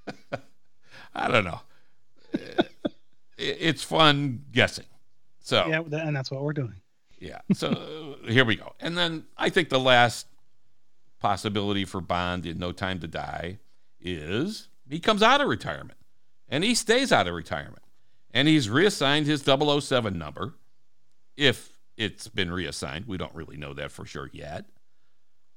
I 1.13 1.27
don't 1.27 1.45
know. 1.45 1.61
It- 3.37 3.57
it's 3.61 3.83
fun 3.83 4.43
guessing. 4.51 4.85
So 5.39 5.65
Yeah, 5.67 5.81
and 6.05 6.13
that's 6.15 6.29
what 6.29 6.41
we're 6.43 6.51
doing. 6.53 6.75
yeah. 7.19 7.39
So 7.53 8.17
here 8.27 8.43
we 8.43 8.57
go. 8.57 8.73
And 8.81 8.97
then 8.97 9.25
I 9.37 9.49
think 9.49 9.69
the 9.69 9.79
last 9.79 10.27
possibility 11.21 11.85
for 11.85 12.01
Bond 12.01 12.45
in 12.45 12.59
No 12.59 12.71
Time 12.73 12.99
to 12.99 13.07
Die 13.07 13.57
is 14.01 14.67
he 14.89 14.99
comes 14.99 15.23
out 15.23 15.39
of 15.39 15.47
retirement 15.47 15.97
and 16.49 16.63
he 16.65 16.75
stays 16.75 17.13
out 17.13 17.27
of 17.27 17.33
retirement 17.33 17.83
and 18.33 18.47
he's 18.47 18.69
reassigned 18.69 19.25
his 19.25 19.41
007 19.43 20.17
number 20.17 20.55
if 21.38 21.77
it's 21.95 22.27
been 22.27 22.51
reassigned. 22.51 23.05
We 23.07 23.17
don't 23.17 23.34
really 23.34 23.55
know 23.57 23.73
that 23.73 23.91
for 23.91 24.05
sure 24.05 24.29
yet. 24.34 24.65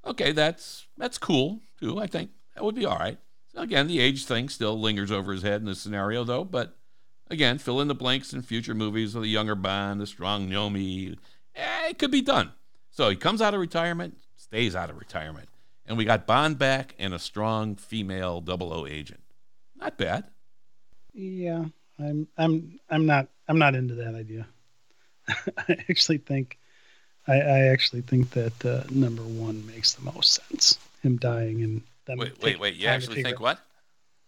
Okay, 0.05 0.33
that's 0.33 0.87
that's 0.97 1.19
cool 1.19 1.61
too. 1.79 1.99
I 1.99 2.07
think 2.07 2.31
that 2.55 2.65
would 2.65 2.75
be 2.75 2.85
all 2.85 2.99
right. 2.99 3.19
So 3.55 3.61
again, 3.61 3.87
the 3.87 4.01
age 4.01 4.25
thing 4.25 4.49
still 4.49 4.81
lingers 4.81 5.11
over 5.11 5.33
his 5.33 5.43
head 5.43 5.61
in 5.61 5.67
this 5.67 5.81
scenario 5.81 6.25
though, 6.25 6.45
but 6.45 6.77
again, 7.31 7.59
fill 7.59 7.81
in 7.81 7.89
the 7.89 7.95
blanks 7.95 8.33
in 8.33 8.43
future 8.43 8.75
movies 8.75 9.15
with 9.15 9.25
a 9.25 9.29
younger 9.29 9.55
Bond, 9.55 10.01
a 10.03 10.07
strong 10.07 10.49
Nomi. 10.49 11.17
Eh, 11.55 11.89
it 11.91 11.99
could 11.99 12.11
be 12.11 12.23
done. 12.23 12.53
So 12.91 13.09
he 13.09 13.17
comes 13.17 13.41
out 13.41 13.55
of 13.55 13.61
retirement, 13.61 14.19
stays 14.37 14.75
out 14.75 14.91
of 14.91 14.99
retirement, 14.99 15.49
and 15.87 15.97
we 15.97 16.05
got 16.05 16.27
Bond 16.27 16.59
back 16.59 16.95
and 16.99 17.15
a 17.15 17.19
strong 17.19 17.77
female 17.77 18.41
double 18.41 18.73
O 18.73 18.87
agent. 18.87 19.21
Not 19.77 19.99
bad. 19.99 20.25
Yeah, 21.15 21.67
I'm 21.99 22.29
I'm 22.37 22.81
I'm 22.91 23.07
not 23.07 23.29
I'm 23.49 23.59
not 23.59 23.75
into 23.75 23.95
that 23.97 24.15
idea. 24.15 24.47
I 25.29 25.85
actually 25.91 26.19
think 26.19 26.59
I, 27.29 27.35
I 27.35 27.59
actually 27.69 28.03
think 28.03 28.31
that 28.31 28.65
uh, 28.65 28.85
number 28.91 29.23
one 29.23 29.65
makes 29.67 29.95
the 29.95 30.03
most 30.13 30.41
sense. 30.49 30.79
Him 31.03 31.17
dying 31.17 31.63
and 31.63 31.83
then 32.07 32.19
Wait, 32.19 32.41
wait, 32.43 32.59
wait. 32.61 32.75
You 32.75 32.89
actually 32.89 33.23
think 33.23 33.41
what? 33.41 33.59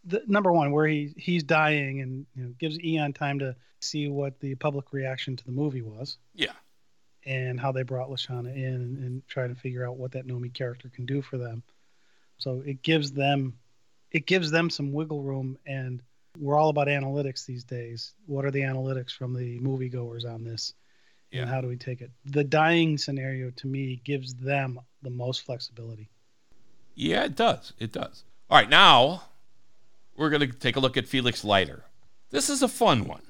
the 0.05 0.23
number 0.27 0.53
one 0.53 0.71
where 0.71 0.87
he 0.87 1.13
he's 1.17 1.43
dying 1.43 2.01
and 2.01 2.27
you 2.37 2.45
know, 2.45 2.55
gives 2.59 2.79
Eon 2.81 3.13
time 3.13 3.39
to 3.39 3.57
see 3.81 4.09
what 4.09 4.39
the 4.41 4.55
public 4.57 4.93
reaction 4.93 5.37
to 5.37 5.45
the 5.45 5.53
movie 5.53 5.83
was 5.83 6.19
Yeah. 6.35 6.53
and 7.27 7.59
how 7.59 7.73
they 7.73 7.83
brought 7.83 8.11
Lashana 8.11 8.55
in 8.55 8.75
and, 8.75 8.99
and 8.99 9.29
try 9.29 9.47
to 9.47 9.55
figure 9.55 9.87
out 9.87 9.97
what 9.97 10.13
that 10.13 10.27
Nomi 10.27 10.53
character 10.53 10.89
can 10.89 11.07
do 11.07 11.23
for 11.23 11.39
them. 11.39 11.63
So 12.39 12.63
it 12.67 12.83
gives 12.83 13.13
them 13.13 13.55
it 14.11 14.27
gives 14.27 14.51
them 14.51 14.71
some 14.71 14.93
wiggle 14.93 15.23
room 15.23 15.59
and 15.67 16.01
we're 16.39 16.57
all 16.59 16.69
about 16.69 16.89
analytics 16.89 17.47
these 17.47 17.65
days. 17.65 18.13
What 18.27 18.45
are 18.45 18.51
the 18.51 18.63
analytics 18.63 19.13
from 19.13 19.35
the 19.35 19.59
moviegoers 19.61 20.25
on 20.25 20.45
this? 20.45 20.75
Yeah. 21.35 21.43
And 21.43 21.51
how 21.51 21.61
do 21.61 21.67
we 21.67 21.77
take 21.77 22.01
it? 22.01 22.13
The 22.27 22.45
dying 22.45 22.97
scenario 22.97 23.51
to 23.51 23.67
me 23.67 24.01
gives 24.05 24.35
them 24.35 24.79
the 25.03 25.11
most 25.11 25.45
flexibility. 25.45 26.09
Yeah, 26.95 27.25
it 27.25 27.35
does. 27.35 27.73
It 27.79 27.91
does. 27.91 28.23
All 28.49 28.57
right, 28.57 28.71
now 28.71 29.23
we're 30.17 30.31
going 30.31 30.49
to 30.49 30.57
take 30.57 30.77
a 30.77 30.81
look 30.81 30.97
at 30.97 31.09
Felix 31.09 31.43
Leiter. 31.43 31.87
This 32.31 32.49
is 32.49 32.63
a 32.63 32.69
fun 32.69 33.05
one. 33.05 33.23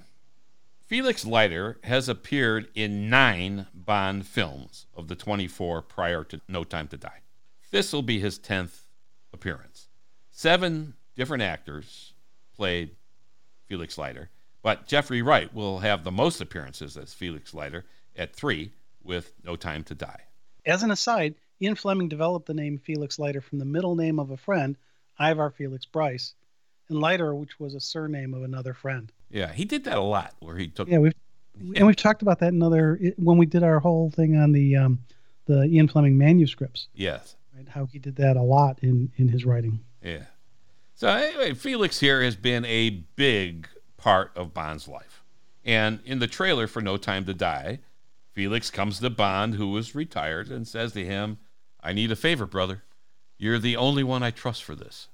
Felix 0.87 1.25
Leiter 1.25 1.79
has 1.85 2.11
appeared 2.11 2.69
in 2.75 3.09
nine 3.09 3.69
Bond 3.73 4.27
films 4.27 4.85
of 4.95 5.09
the 5.09 5.17
24 5.17 5.81
prior 5.81 6.25
to 6.25 6.43
No 6.47 6.63
Time 6.63 6.89
to 6.89 6.99
Die. 6.99 7.21
This 7.71 7.91
will 7.91 8.03
be 8.03 8.21
his 8.21 8.39
10th 8.39 8.83
appearance. 9.33 9.89
Seven 10.31 10.93
different 11.17 11.43
actors 11.43 12.13
played 12.55 12.91
Felix 13.67 13.97
Leiter, 13.97 14.29
but 14.65 14.87
Jeffrey 14.87 15.21
Wright 15.21 15.53
will 15.55 15.81
have 15.81 16.05
the 16.05 16.11
most 16.11 16.41
appearances 16.41 16.97
as 16.97 17.13
Felix 17.13 17.53
Leiter 17.53 17.85
at 18.17 18.35
three 18.35 18.73
with 19.03 19.35
No 19.45 19.57
Time 19.57 19.85
to 19.85 19.95
Die. 19.95 20.21
As 20.65 20.83
an 20.83 20.91
aside, 20.91 21.35
Ian 21.61 21.75
Fleming 21.75 22.09
developed 22.09 22.47
the 22.47 22.55
name 22.55 22.79
Felix 22.79 23.19
Leiter 23.19 23.43
from 23.43 23.59
the 23.59 23.67
middle 23.67 23.95
name 23.95 24.19
of 24.19 24.31
a 24.31 24.39
friend, 24.39 24.77
Ivar 25.21 25.51
Felix 25.51 25.85
Bryce, 25.85 26.33
and 26.89 26.99
Leiter, 26.99 27.35
which 27.35 27.61
was 27.61 27.75
a 27.75 27.81
surname 27.81 28.33
of 28.33 28.43
another 28.43 28.73
friend. 28.73 29.13
Yeah, 29.31 29.53
he 29.53 29.67
did 29.67 29.85
that 29.85 29.99
a 29.99 30.03
lot 30.03 30.33
where 30.41 30.57
he 30.57 30.69
took 30.69 30.89
Yeah, 30.89 30.99
we've 30.99 31.13
and 31.77 31.87
we've 31.87 31.95
talked 31.95 32.23
about 32.23 32.39
that 32.41 32.55
in 32.55 32.63
other 32.63 32.99
when 33.19 33.37
we 33.37 33.45
did 33.45 33.63
our 33.63 33.81
whole 33.81 34.11
thing 34.11 34.35
on 34.35 34.53
the 34.53 34.77
um, 34.77 34.99
the 35.45 35.65
Ian 35.65 35.89
Fleming 35.89 36.17
manuscripts, 36.17 36.89
yes. 36.95 37.37
right? 37.55 37.69
How 37.69 37.85
he 37.85 37.99
did 37.99 38.17
that 38.17 38.39
a 38.39 38.43
lot 38.43 38.79
in 38.81 39.13
in 39.17 39.29
his 39.29 39.45
writing. 39.45 39.81
Yeah. 40.03 40.25
So 40.95 41.09
anyway, 41.09 41.53
Felix 41.53 42.01
here 42.01 42.23
has 42.23 42.35
been 42.35 42.65
a 42.65 42.91
big 43.15 43.69
part 44.05 44.31
of 44.37 44.53
Bond's 44.53 44.87
life. 44.87 45.23
And 45.65 46.01
in 46.05 46.19
the 46.19 46.27
trailer 46.27 46.67
for 46.67 46.83
No 46.83 46.99
Time 46.99 47.25
to 47.25 47.33
Die, 47.33 47.79
Felix 48.33 48.71
comes 48.71 48.99
to 49.01 49.09
Bond, 49.09 49.55
who 49.55 49.75
is 49.79 49.95
retired, 49.95 50.51
and 50.51 50.69
says 50.69 50.93
to 50.93 51.03
him, 51.03 51.39
I 51.83 51.95
need 51.95 52.13
a 52.13 52.17
favor, 52.17 52.45
brother. 52.45 52.83
You're 53.39 53.59
the 53.59 53.77
only 53.77 54.05
one 54.05 54.23
I 54.23 54.31
trust 54.31 54.63
for 54.63 54.75
this. 54.75 55.09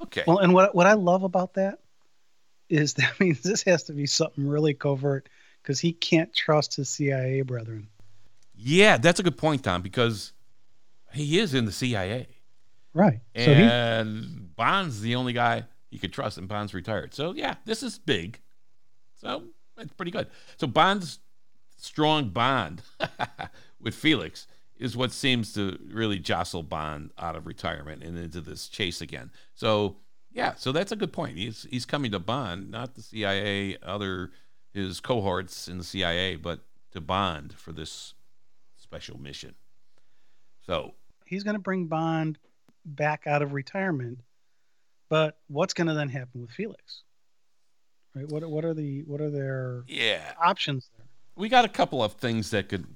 Okay. 0.00 0.22
Well, 0.24 0.38
and 0.38 0.54
what 0.54 0.72
what 0.72 0.86
I 0.86 0.92
love 0.92 1.24
about 1.24 1.54
that 1.54 1.80
is 2.68 2.94
that 2.94 3.18
means 3.20 3.42
this 3.42 3.64
has 3.64 3.82
to 3.84 3.92
be 3.92 4.06
something 4.06 4.46
really 4.46 4.72
covert 4.74 5.28
because 5.60 5.80
he 5.80 5.92
can't 5.92 6.32
trust 6.32 6.76
his 6.76 6.88
CIA 6.88 7.42
brethren. 7.42 7.88
yeah, 8.54 8.98
that's 8.98 9.18
a 9.18 9.24
good 9.24 9.36
point, 9.36 9.64
Tom, 9.64 9.82
because 9.82 10.32
he 11.12 11.40
is 11.40 11.54
in 11.54 11.64
the 11.64 11.72
CIA. 11.72 12.28
Right. 12.94 13.20
So 13.36 13.52
he 13.52 13.62
And 13.62 14.54
Bond's 14.54 15.00
the 15.00 15.16
only 15.16 15.32
guy 15.32 15.64
you 15.96 16.00
could 16.00 16.12
trust, 16.12 16.36
and 16.36 16.46
Bond's 16.46 16.74
retired. 16.74 17.14
So 17.14 17.32
yeah, 17.32 17.54
this 17.64 17.82
is 17.82 17.98
big. 17.98 18.38
So 19.18 19.44
it's 19.78 19.94
pretty 19.94 20.10
good. 20.10 20.26
So 20.58 20.66
Bond's 20.66 21.20
strong 21.78 22.28
bond 22.28 22.82
with 23.80 23.94
Felix 23.94 24.46
is 24.76 24.94
what 24.94 25.10
seems 25.10 25.54
to 25.54 25.78
really 25.90 26.18
jostle 26.18 26.62
Bond 26.62 27.12
out 27.18 27.34
of 27.34 27.46
retirement 27.46 28.02
and 28.02 28.18
into 28.18 28.42
this 28.42 28.68
chase 28.68 29.00
again. 29.00 29.30
So 29.54 29.96
yeah, 30.30 30.52
so 30.56 30.70
that's 30.70 30.92
a 30.92 30.96
good 30.96 31.14
point. 31.14 31.38
He's 31.38 31.66
he's 31.70 31.86
coming 31.86 32.10
to 32.10 32.18
Bond, 32.18 32.70
not 32.70 32.94
the 32.94 33.00
CIA, 33.00 33.78
other 33.82 34.32
his 34.74 35.00
cohorts 35.00 35.66
in 35.66 35.78
the 35.78 35.84
CIA, 35.84 36.36
but 36.36 36.60
to 36.92 37.00
Bond 37.00 37.54
for 37.54 37.72
this 37.72 38.12
special 38.76 39.18
mission. 39.18 39.54
So 40.66 40.92
He's 41.24 41.42
going 41.42 41.56
to 41.56 41.62
bring 41.62 41.86
Bond 41.86 42.38
back 42.84 43.26
out 43.26 43.40
of 43.40 43.54
retirement, 43.54 44.20
but 45.08 45.38
what's 45.48 45.74
going 45.74 45.86
to 45.88 45.94
then 45.94 46.08
happen 46.08 46.40
with 46.40 46.50
Felix? 46.50 47.02
Right? 48.14 48.28
What 48.28 48.48
what 48.48 48.64
are 48.64 48.74
the 48.74 49.02
what 49.02 49.20
are 49.20 49.30
their 49.30 49.82
yeah, 49.86 50.32
options 50.42 50.88
there? 50.96 51.06
we 51.36 51.48
got 51.48 51.64
a 51.64 51.68
couple 51.68 52.02
of 52.02 52.12
things 52.14 52.50
that 52.50 52.68
could 52.68 52.86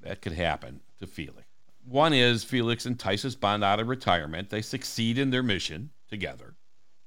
that 0.00 0.22
could 0.22 0.32
happen 0.32 0.80
to 1.00 1.06
Felix. 1.06 1.46
One 1.84 2.12
is 2.12 2.44
Felix 2.44 2.86
entices 2.86 3.38
Bond 3.38 3.62
out 3.64 3.80
of 3.80 3.88
retirement. 3.88 4.48
They 4.50 4.62
succeed 4.62 5.18
in 5.18 5.30
their 5.30 5.42
mission 5.42 5.90
together, 6.08 6.54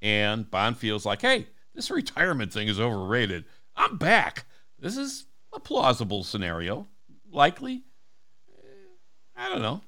and 0.01 0.49
Bond 0.51 0.77
feels 0.77 1.05
like, 1.05 1.21
"Hey, 1.21 1.47
this 1.73 1.89
retirement 1.89 2.53
thing 2.53 2.67
is 2.67 2.79
overrated. 2.79 3.45
I'm 3.75 3.97
back. 3.97 4.45
This 4.79 4.95
is 4.97 5.25
a 5.53 5.59
plausible 5.59 6.23
scenario. 6.23 6.87
Likely, 7.31 7.83
Eh, 8.57 8.61
I 9.35 9.49
don't 9.49 9.61
know. 9.61 9.81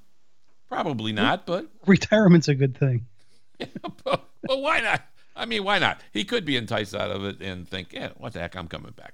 Probably 0.67 1.11
not, 1.13 1.45
but 1.45 1.67
Retirement's 1.85 2.47
a 2.47 2.55
good 2.55 2.75
thing. 2.77 3.05
but 4.43 4.59
why 4.59 4.79
not? 4.79 5.01
I 5.35 5.45
mean, 5.45 5.63
why 5.63 5.79
not? 5.79 6.01
He 6.13 6.23
could 6.25 6.45
be 6.45 6.57
enticed 6.57 6.95
out 6.95 7.11
of 7.11 7.23
it 7.23 7.41
and 7.41 7.67
think, 7.67 7.93
"Yeah, 7.93 8.09
what 8.17 8.33
the 8.33 8.39
heck? 8.39 8.55
I'm 8.55 8.67
coming 8.67 8.91
back." 8.91 9.13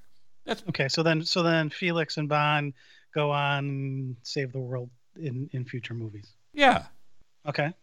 Okay, 0.69 0.87
so 0.89 1.03
then 1.03 1.23
so 1.23 1.43
then 1.43 1.69
Felix 1.69 2.17
and 2.17 2.27
Bond 2.29 2.73
go 3.13 3.31
on 3.31 3.65
and 3.65 4.15
save 4.23 4.51
the 4.51 4.59
world 4.59 4.89
in 5.15 5.49
in 5.53 5.65
future 5.65 5.93
movies. 5.93 6.31
Yeah, 6.53 6.85
Okay. 7.45 7.73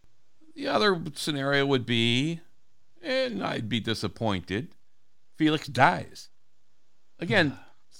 The 0.55 0.69
other 0.69 1.01
scenario 1.15 1.65
would 1.67 1.87
be, 1.87 2.41
and 3.03 3.43
I'd 3.43 3.69
be 3.69 3.81
disappointed, 3.81 4.69
Felix 5.37 5.67
dies. 5.67 6.29
Again, 7.19 7.59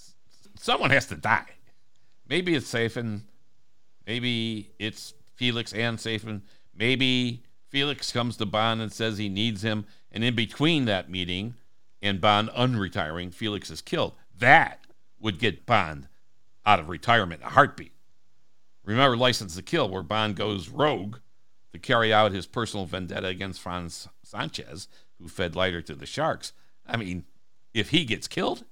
someone 0.59 0.91
has 0.91 1.07
to 1.07 1.17
die. 1.17 1.47
Maybe 2.29 2.55
it's 2.55 2.67
Safin. 2.73 3.23
Maybe 4.07 4.71
it's 4.79 5.15
Felix 5.37 5.73
and 5.73 5.99
Safin. 5.99 6.43
Maybe 6.75 7.43
Felix 7.71 8.11
comes 8.11 8.37
to 8.37 8.47
Bond 8.47 8.83
and 8.83 8.93
says 8.93 9.17
he 9.17 9.29
needs 9.29 9.63
him, 9.63 9.87
and 10.11 10.25
in 10.25 10.35
between 10.35 10.85
that 10.87 11.09
meeting 11.09 11.55
and 12.03 12.21
Bond 12.21 12.51
unretiring, 12.51 13.33
Felix 13.33 13.71
is 13.71 13.81
killed. 13.81 14.15
That 14.37 14.81
would 15.21 15.39
get 15.39 15.67
Bond 15.67 16.09
out 16.67 16.81
of 16.81 16.89
retirement 16.89 17.43
in 17.43 17.47
a 17.47 17.51
heartbeat. 17.51 17.93
Remember 18.85 19.17
License 19.17 19.55
to 19.55 19.63
Kill, 19.63 19.89
where 19.89 20.03
Bond 20.03 20.35
goes 20.35 20.69
rogue 20.69 21.19
to 21.73 21.79
carry 21.79 22.13
out 22.13 22.33
his 22.33 22.47
personal 22.47 22.87
vendetta 22.87 23.29
against 23.29 23.61
Franz 23.61 24.09
Sanchez, 24.25 24.89
who 25.21 25.29
fed 25.29 25.55
Leiter 25.55 25.81
to 25.83 25.95
the 25.95 26.07
Sharks. 26.07 26.53
I 26.87 26.97
mean, 26.97 27.25
if 27.73 27.91
he 27.91 28.05
gets 28.05 28.27
killed, 28.27 28.65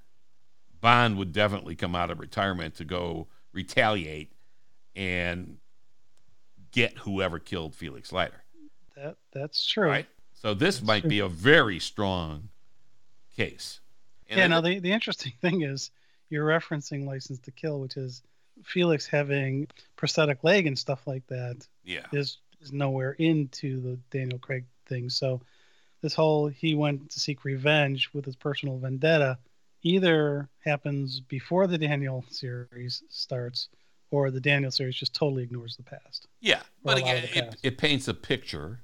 Bond 0.81 1.17
would 1.17 1.31
definitely 1.31 1.75
come 1.75 1.95
out 1.95 2.11
of 2.11 2.19
retirement 2.19 2.75
to 2.75 2.83
go 2.83 3.27
retaliate 3.53 4.33
and 4.93 5.57
get 6.71 6.99
whoever 6.99 7.39
killed 7.39 7.75
Felix 7.75 8.11
Leiter. 8.11 8.43
That 9.01 9.15
that's 9.31 9.65
true. 9.65 9.87
Right? 9.87 10.07
So 10.33 10.53
this 10.53 10.77
That's 10.77 10.87
might 10.87 11.01
true. 11.01 11.09
be 11.09 11.19
a 11.19 11.27
very 11.27 11.79
strong 11.79 12.49
case. 13.35 13.79
And 14.29 14.39
yeah. 14.39 14.47
Now 14.47 14.61
the 14.61 14.79
the 14.79 14.91
interesting 14.91 15.33
thing 15.41 15.61
is 15.61 15.91
you're 16.29 16.45
referencing 16.45 17.05
License 17.05 17.39
to 17.39 17.51
Kill, 17.51 17.79
which 17.79 17.97
is 17.97 18.21
Felix 18.63 19.07
having 19.07 19.67
prosthetic 19.95 20.43
leg 20.43 20.67
and 20.67 20.77
stuff 20.77 21.07
like 21.07 21.25
that 21.27 21.67
yeah. 21.83 22.05
is 22.11 22.37
is 22.61 22.73
nowhere 22.73 23.13
into 23.13 23.79
the 23.81 23.99
Daniel 24.11 24.39
Craig 24.39 24.65
thing. 24.85 25.09
So 25.09 25.41
this 26.01 26.13
whole 26.13 26.47
he 26.47 26.75
went 26.75 27.09
to 27.11 27.19
seek 27.19 27.45
revenge 27.45 28.09
with 28.13 28.25
his 28.25 28.35
personal 28.35 28.77
vendetta 28.77 29.37
either 29.81 30.49
happens 30.65 31.21
before 31.21 31.65
the 31.67 31.77
Daniel 31.77 32.25
series 32.29 33.01
starts 33.09 33.69
or 34.11 34.31
the 34.31 34.41
Daniel 34.41 34.71
series 34.71 34.95
just 34.95 35.13
totally 35.13 35.43
ignores 35.43 35.77
the 35.77 35.83
past. 35.83 36.27
Yeah, 36.41 36.61
but 36.83 36.97
a 36.97 37.01
lot 37.05 37.17
of 37.17 37.23
again, 37.25 37.47
it, 37.47 37.57
it 37.63 37.77
paints 37.77 38.07
a 38.07 38.13
picture 38.13 38.81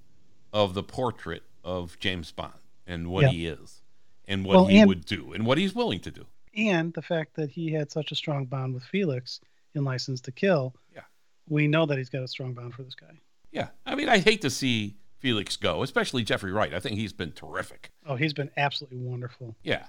of 0.56 0.74
the 0.74 0.82
portrait 0.82 1.44
of 1.66 2.00
James 2.00 2.32
Bond 2.32 2.54
and 2.88 3.08
what 3.10 3.24
Yeah. 3.26 3.30
he 3.32 3.46
is 3.48 3.82
and 4.26 4.46
what 4.46 4.56
Well, 4.56 4.66
he 4.68 4.80
and- 4.80 4.88
would 4.88 5.04
do 5.06 5.34
and 5.34 5.46
what 5.46 5.58
he's 5.58 5.76
willing 5.76 6.00
to 6.00 6.10
do. 6.12 6.26
And 6.56 6.94
the 6.94 7.02
fact 7.02 7.36
that 7.36 7.52
he 7.52 7.74
had 7.74 7.92
such 7.92 8.14
a 8.14 8.16
strong 8.16 8.46
bond 8.46 8.74
with 8.74 8.86
Felix 8.86 9.42
in 9.74 9.84
License 9.84 10.22
to 10.22 10.32
Kill, 10.32 10.74
Yeah. 10.96 11.02
we 11.50 11.68
know 11.68 11.86
that 11.86 11.98
he's 11.98 12.08
got 12.10 12.24
a 12.24 12.28
strong 12.30 12.54
bond 12.54 12.74
for 12.74 12.84
this 12.84 12.96
guy. 12.96 13.20
Yeah, 13.52 13.70
I 13.86 13.96
mean, 13.96 14.08
I 14.08 14.20
hate 14.20 14.42
to 14.44 14.50
see 14.50 14.96
Felix 15.20 15.58
go, 15.58 15.84
especially 15.84 16.24
Jeffrey 16.24 16.54
Wright. 16.54 16.74
I 16.74 16.80
think 16.80 16.96
he's 16.98 17.12
been 17.12 17.34
terrific. 17.34 17.92
Oh, 18.06 18.16
he's 18.16 18.32
been 18.34 18.50
absolutely 18.56 19.00
wonderful. 19.00 19.58
Yeah, 19.62 19.88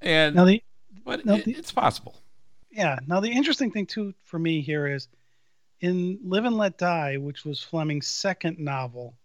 and 0.00 0.36
Now 0.36 0.44
the 0.44 0.62
but 1.04 1.26
now 1.26 1.34
it, 1.34 1.44
the- 1.44 1.54
it's 1.56 1.72
possible. 1.72 2.20
yeah, 2.70 3.00
now 3.08 3.18
the 3.18 3.30
interesting 3.32 3.72
thing 3.72 3.86
too 3.86 4.14
for 4.22 4.38
me 4.38 4.60
here 4.60 4.86
is 4.86 5.08
in 5.80 6.20
Live 6.22 6.44
and 6.44 6.56
Let 6.56 6.78
Die, 6.78 7.16
which 7.16 7.44
was 7.44 7.60
Fleming's 7.60 8.06
second 8.06 8.60
novel, 8.60 9.16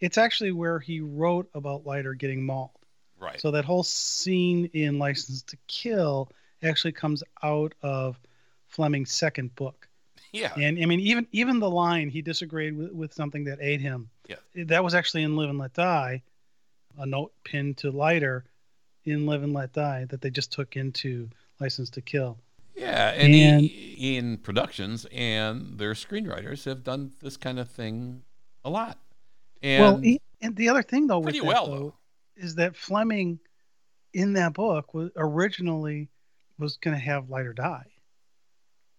it's 0.00 0.18
actually 0.18 0.52
where 0.52 0.78
he 0.78 1.00
wrote 1.00 1.48
about 1.54 1.86
Leiter 1.86 2.14
getting 2.14 2.44
mauled. 2.44 2.70
Right. 3.20 3.40
So 3.40 3.50
that 3.50 3.64
whole 3.64 3.82
scene 3.82 4.66
in 4.72 4.98
License 4.98 5.42
to 5.42 5.56
Kill 5.66 6.30
actually 6.62 6.92
comes 6.92 7.22
out 7.42 7.74
of 7.82 8.18
Fleming's 8.68 9.10
second 9.12 9.54
book. 9.56 9.88
yeah. 10.32 10.52
And 10.56 10.78
I 10.80 10.86
mean, 10.86 11.00
even 11.00 11.26
even 11.32 11.58
the 11.58 11.70
line 11.70 12.08
he 12.10 12.22
disagreed 12.22 12.76
with, 12.76 12.92
with 12.92 13.12
something 13.14 13.44
that 13.44 13.58
ate 13.60 13.80
him. 13.80 14.08
Yeah. 14.28 14.36
That 14.66 14.84
was 14.84 14.94
actually 14.94 15.22
in 15.22 15.36
Live 15.36 15.48
and 15.50 15.58
Let 15.58 15.72
Die, 15.72 16.22
a 16.98 17.06
note 17.06 17.32
pinned 17.44 17.78
to 17.78 17.90
Leiter 17.90 18.44
in 19.04 19.24
Live 19.26 19.42
and 19.42 19.52
Let 19.54 19.72
Die 19.72 20.04
that 20.10 20.20
they 20.20 20.30
just 20.30 20.52
took 20.52 20.76
into 20.76 21.28
License 21.60 21.90
to 21.90 22.00
Kill. 22.02 22.38
Yeah, 22.76 23.10
and, 23.12 23.34
And- 23.34 23.62
E- 23.64 23.96
Eon 23.98 24.36
Productions 24.36 25.06
and 25.10 25.78
their 25.78 25.94
screenwriters 25.94 26.64
have 26.66 26.84
done 26.84 27.12
this 27.20 27.36
kind 27.36 27.58
of 27.58 27.68
thing 27.68 28.22
a 28.64 28.70
lot. 28.70 28.98
And 29.62 29.82
well, 29.82 30.04
e- 30.04 30.20
and 30.40 30.54
the 30.56 30.68
other 30.68 30.82
thing 30.82 31.06
though 31.06 31.18
with 31.18 31.26
pretty 31.34 31.40
that, 31.40 31.46
well, 31.46 31.66
though, 31.66 31.76
though. 31.78 31.94
is 32.36 32.54
that 32.56 32.76
Fleming 32.76 33.38
in 34.14 34.34
that 34.34 34.54
book 34.54 34.94
was 34.94 35.10
originally 35.16 36.08
was 36.58 36.76
going 36.76 36.94
to 36.94 37.00
have 37.02 37.30
Leiter 37.30 37.52
die, 37.52 37.86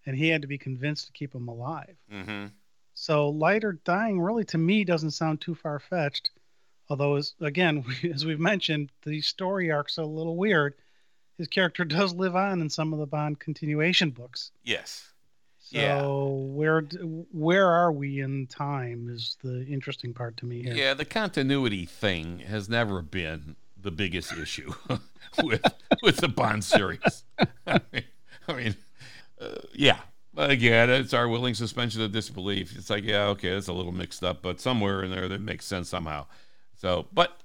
and 0.06 0.16
he 0.16 0.30
had 0.30 0.42
to 0.44 0.48
be 0.48 0.58
convinced 0.58 1.08
to 1.08 1.12
keep 1.14 1.34
him 1.34 1.48
alive. 1.48 1.96
hmm 2.10 2.46
So 2.94 3.30
Leiter 3.30 3.74
dying 3.84 4.20
really 4.22 4.46
to 4.46 4.58
me 4.58 4.84
doesn't 4.84 5.12
sound 5.12 5.42
too 5.42 5.56
far 5.56 5.80
fetched. 5.80 6.32
Although, 6.90 7.16
as, 7.16 7.36
again, 7.40 7.84
as 8.14 8.26
we've 8.26 8.40
mentioned, 8.40 8.92
the 9.04 9.22
story 9.22 9.72
arc's 9.72 9.98
are 10.00 10.04
a 10.04 10.06
little 10.06 10.36
weird. 10.38 10.74
His 11.38 11.48
character 11.48 11.86
does 11.86 12.14
live 12.14 12.36
on 12.36 12.62
in 12.62 12.70
some 12.70 12.92
of 12.94 13.00
the 13.00 13.06
Bond 13.06 13.40
continuation 13.40 14.10
books. 14.10 14.52
yes. 14.64 15.06
So 15.72 15.78
Yeah. 15.78 16.04
where 16.56 16.82
where 17.32 17.68
are 17.68 17.92
we 17.92 18.22
in 18.22 18.48
time 18.48 19.08
is 19.08 19.38
the 19.44 19.66
interesting 19.68 20.16
part 20.16 20.36
to 20.38 20.46
me 20.48 20.64
here. 20.64 20.74
Yeah, 20.74 20.94
the 20.96 21.06
continuity 21.06 21.86
thing 21.86 22.40
has 22.40 22.68
never 22.68 23.04
been 23.04 23.56
the 23.80 23.92
biggest 23.92 24.34
issue 24.34 24.74
with 25.44 25.62
with 26.02 26.18
the 26.18 26.28
Bond 26.28 26.64
series. 26.64 27.24
I 27.68 27.80
mean, 27.94 28.04
I 28.48 28.54
mean 28.54 28.76
uh, 29.40 29.48
yeah. 29.74 30.00
But 30.34 30.50
again, 30.50 30.90
it's 30.90 31.14
our 31.14 31.28
willing 31.28 31.54
suspension 31.54 32.02
of 32.02 32.12
disbelief. 32.12 32.76
It's 32.78 32.90
like, 32.90 33.04
yeah, 33.04 33.26
okay, 33.28 33.50
it's 33.50 33.68
a 33.68 33.74
little 33.74 33.92
mixed 33.92 34.24
up, 34.24 34.42
but 34.42 34.60
somewhere 34.62 35.04
in 35.04 35.12
there 35.12 35.28
that 35.28 35.42
makes 35.42 35.66
sense 35.66 35.90
somehow. 35.90 36.26
So, 36.76 37.08
but 37.12 37.42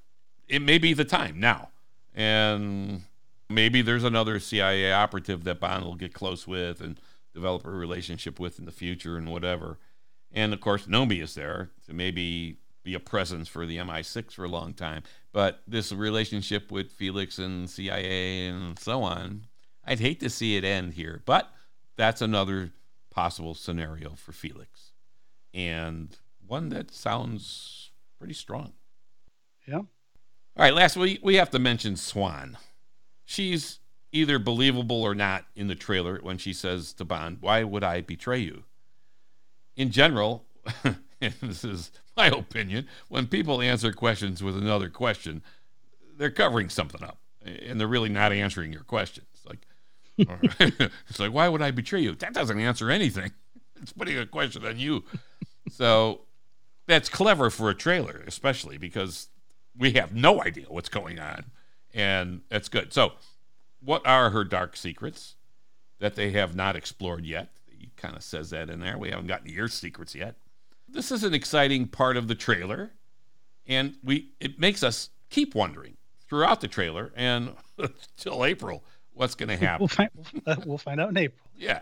it 0.49 0.63
may 0.63 0.79
be 0.79 0.93
the 0.95 1.05
time 1.05 1.41
now, 1.41 1.71
and 2.15 3.03
maybe 3.51 3.83
there's 3.83 4.05
another 4.05 4.39
CIA 4.39 4.93
operative 4.93 5.45
that 5.45 5.61
Bond 5.61 5.85
will 5.85 5.95
get 5.97 6.13
close 6.15 6.47
with 6.47 6.81
and 6.81 6.99
develop 7.35 7.67
a 7.67 7.71
relationship 7.71 8.39
with 8.39 8.59
in 8.59 8.65
the 8.65 8.73
future 8.73 9.17
and 9.17 9.31
whatever. 9.31 9.79
And 10.33 10.53
of 10.53 10.61
course, 10.61 10.87
Nomi 10.87 11.23
is 11.23 11.35
there 11.35 11.71
to 11.87 11.93
maybe 11.93 12.59
be 12.83 12.95
a 12.95 13.01
presence 13.01 13.49
for 13.49 13.67
the 13.67 13.79
MI6 13.79 14.33
for 14.33 14.45
a 14.45 14.49
long 14.49 14.75
time. 14.75 15.03
But 15.33 15.63
this 15.67 15.91
relationship 15.91 16.71
with 16.71 16.93
Felix 16.93 17.39
and 17.39 17.69
CIA 17.69 18.47
and 18.47 18.79
so 18.79 19.03
on, 19.03 19.47
I'd 19.85 20.01
hate 20.01 20.21
to 20.21 20.31
see 20.31 20.57
it 20.57 20.65
end 20.65 20.95
here. 20.95 21.23
But 21.25 21.51
that's 21.97 22.23
another 22.23 22.73
possible 23.11 23.55
scenario 23.55 24.11
for 24.11 24.33
Felix, 24.33 24.93
and 25.53 26.17
one 26.47 26.69
that 26.71 26.93
sounds 26.93 27.91
pretty 28.19 28.35
strong. 28.35 28.73
Yeah. 29.67 29.77
All 29.77 29.87
right, 30.57 30.75
last 30.75 30.97
we 30.97 31.19
we 31.23 31.37
have 31.37 31.51
to 31.51 31.59
mention 31.59 31.97
Swann. 31.97 32.59
She's 33.25 33.79
either 34.15 34.39
believable 34.39 35.03
or 35.03 35.15
not 35.15 35.45
in 35.55 35.67
the 35.67 35.75
trailer 35.75 36.19
when 36.23 36.39
she 36.39 36.53
says 36.53 36.93
to 36.95 37.05
Bond, 37.05 37.39
"Why 37.41 37.65
would 37.65 37.85
I 37.85 38.01
betray 38.01 38.39
you?" 38.39 38.65
In 39.77 39.91
general, 39.91 40.47
this 41.21 41.65
is 41.65 41.91
my 42.17 42.27
opinion, 42.29 42.87
when 43.09 43.27
people 43.27 43.61
answer 43.61 43.93
questions 43.93 44.43
with 44.43 44.57
another 44.57 44.89
question, 44.89 45.43
they're 46.17 46.31
covering 46.31 46.69
something 46.69 47.03
up, 47.03 47.19
and 47.43 47.81
they're 47.81 47.89
really 47.89 48.09
not 48.09 48.33
answering 48.33 48.73
your 48.73 48.85
question. 48.85 49.25
It's 49.35 49.45
like, 49.45 49.67
it's 51.09 51.19
like, 51.19 51.33
why 51.33 51.49
would 51.49 51.63
I 51.63 51.73
betray 51.73 52.01
you? 52.01 52.15
That 52.15 52.35
doesn't 52.35 52.59
answer 52.59 52.91
anything. 52.91 53.33
It's 53.83 53.93
putting 53.93 54.17
a 54.17 54.25
question 54.25 54.65
on 54.65 54.79
you. 54.79 55.05
So 55.69 56.23
that's 56.87 57.11
clever 57.11 57.51
for 57.51 57.69
a 57.69 57.75
trailer, 57.75 58.23
especially 58.27 58.79
because 58.79 59.29
we 59.77 59.93
have 59.93 60.15
no 60.15 60.43
idea 60.43 60.67
what's 60.69 60.89
going 60.89 61.19
on, 61.19 61.47
and 61.93 62.41
that's 62.49 62.71
good. 62.71 62.95
So, 62.95 63.13
what 63.85 64.07
are 64.07 64.31
her 64.31 64.45
dark 64.45 64.77
secrets 64.77 65.37
that 65.99 66.17
they 66.17 66.31
have 66.33 66.55
not 66.55 66.77
explored 66.77 67.25
yet? 67.25 67.51
He 67.67 67.91
kind 67.97 68.17
of 68.17 68.23
says 68.23 68.51
that 68.51 68.71
in 68.71 68.81
there. 68.81 68.99
We 68.99 69.11
haven't 69.11 69.27
gotten 69.27 69.47
to 69.47 69.53
your 69.53 69.69
secrets 69.69 70.15
yet. 70.15 70.37
this 70.89 71.11
is 71.11 71.25
an 71.25 71.35
exciting 71.35 71.89
part 71.89 72.17
of 72.17 72.29
the 72.29 72.35
trailer, 72.35 72.93
and 73.67 73.97
we 74.03 74.31
it 74.41 74.59
makes 74.59 74.83
us 74.83 75.11
keep 75.31 75.55
wondering 75.55 75.97
throughout 76.29 76.61
the 76.61 76.69
trailer 76.69 77.13
and 77.17 77.55
till 78.17 78.45
April 78.45 78.85
what's 79.13 79.35
going 79.35 79.49
to 79.49 79.57
happen. 79.57 79.81
We'll 79.81 79.89
find 79.89 80.11
uh, 80.47 80.57
we'll 80.67 80.79
find 80.79 81.01
out 81.01 81.11
in 81.11 81.17
April. 81.17 81.47
Yeah. 81.57 81.81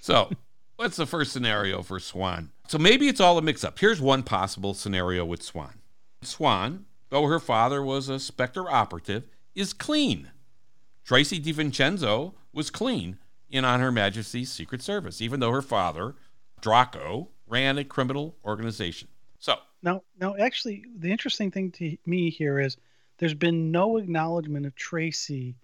So, 0.00 0.30
what's 0.76 0.96
the 0.96 1.06
first 1.06 1.32
scenario 1.32 1.82
for 1.82 2.00
Swann? 2.00 2.50
So 2.68 2.78
maybe 2.78 3.06
it's 3.08 3.20
all 3.20 3.38
a 3.38 3.42
mix-up. 3.42 3.78
Here's 3.78 4.00
one 4.00 4.22
possible 4.22 4.74
scenario 4.74 5.24
with 5.24 5.42
Swann. 5.42 5.80
Swann, 6.22 6.86
though 7.10 7.26
her 7.26 7.38
father 7.38 7.82
was 7.82 8.08
a 8.08 8.18
Spectre 8.18 8.70
operative, 8.70 9.24
is 9.54 9.72
clean. 9.72 10.30
Tracy 11.04 11.38
di 11.38 11.52
Vicenzo 11.52 12.34
was 12.52 12.70
clean 12.70 13.18
in 13.50 13.64
On 13.64 13.80
Her 13.80 13.92
Majesty's 13.92 14.50
Secret 14.50 14.82
Service, 14.82 15.20
even 15.20 15.40
though 15.40 15.50
her 15.50 15.62
father, 15.62 16.14
Draco, 16.60 17.28
ran 17.46 17.78
a 17.78 17.84
criminal 17.84 18.36
organization. 18.44 19.08
So 19.38 19.56
now, 19.82 20.02
now, 20.18 20.36
actually, 20.36 20.84
the 20.96 21.10
interesting 21.10 21.50
thing 21.50 21.72
to 21.72 21.96
me 22.06 22.30
here 22.30 22.60
is 22.60 22.76
there's 23.18 23.34
been 23.34 23.70
no 23.70 23.96
acknowledgement 23.96 24.66
of 24.66 24.74
Tracy 24.74 25.56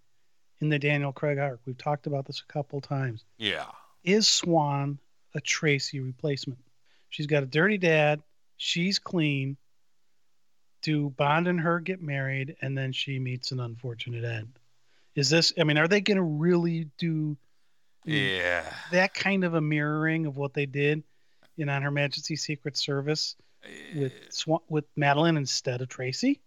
in 0.61 0.69
the 0.69 0.79
Daniel 0.79 1.13
Craig 1.13 1.39
arc. 1.39 1.61
We've 1.65 1.79
talked 1.79 2.07
about 2.07 2.27
this 2.27 2.41
a 2.41 2.53
couple 2.53 2.81
times. 2.81 3.25
Yeah. 3.39 3.67
Is 4.05 4.27
Swann 4.27 4.99
a 5.35 5.41
Tracy 5.41 6.01
replacement? 6.01 6.59
She's 7.11 7.27
got 7.27 7.43
a 7.43 7.47
dirty 7.47 7.79
dad. 7.79 8.23
She's 8.57 8.99
clean. 8.99 9.57
Do 10.83 11.11
Bond 11.11 11.49
and 11.49 11.61
her 11.61 11.81
get 11.81 12.03
married, 12.03 12.57
and 12.61 12.77
then 12.77 12.93
she 12.93 13.19
meets 13.19 13.53
an 13.53 13.61
unfortunate 13.61 14.25
end? 14.25 14.58
Is 15.19 15.29
this? 15.29 15.53
I 15.59 15.65
mean, 15.65 15.79
are 15.79 15.89
they 15.89 16.01
going 16.01 16.17
to 16.17 16.23
really 16.23 16.89
do? 16.97 17.37
Yeah. 18.05 18.63
That 18.93 19.15
kind 19.15 19.43
of 19.43 19.55
a 19.55 19.61
mirroring 19.61 20.27
of 20.27 20.37
what 20.37 20.55
they 20.55 20.65
did 20.65 21.03
in 21.57 21.69
On 21.69 21.83
Her 21.83 21.91
Majesty's 21.91 22.43
Secret 22.43 22.77
Service 22.77 23.35
with 23.97 24.13
Swann, 24.31 24.61
with 24.69 24.85
Madeleine 24.95 25.37
instead 25.37 25.81
of 25.81 25.89
Tracy. 25.89 26.41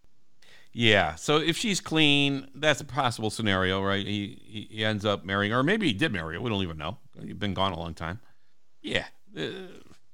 Yeah. 0.71 1.15
So 1.15 1.35
if 1.35 1.57
she's 1.57 1.81
clean, 1.81 2.47
that's 2.55 2.79
a 2.79 2.85
possible 2.85 3.29
scenario, 3.29 3.83
right? 3.83 4.07
He 4.07 4.69
he 4.69 4.85
ends 4.85 5.03
up 5.03 5.25
marrying, 5.25 5.51
or 5.51 5.63
maybe 5.63 5.87
he 5.87 5.93
did 5.93 6.13
marry 6.13 6.35
her. 6.35 6.41
We 6.41 6.49
don't 6.49 6.63
even 6.63 6.77
know. 6.77 6.97
He's 7.21 7.33
been 7.33 7.53
gone 7.53 7.73
a 7.73 7.77
long 7.79 7.93
time. 7.93 8.21
Yeah. 8.81 9.05
Uh, 9.37 9.49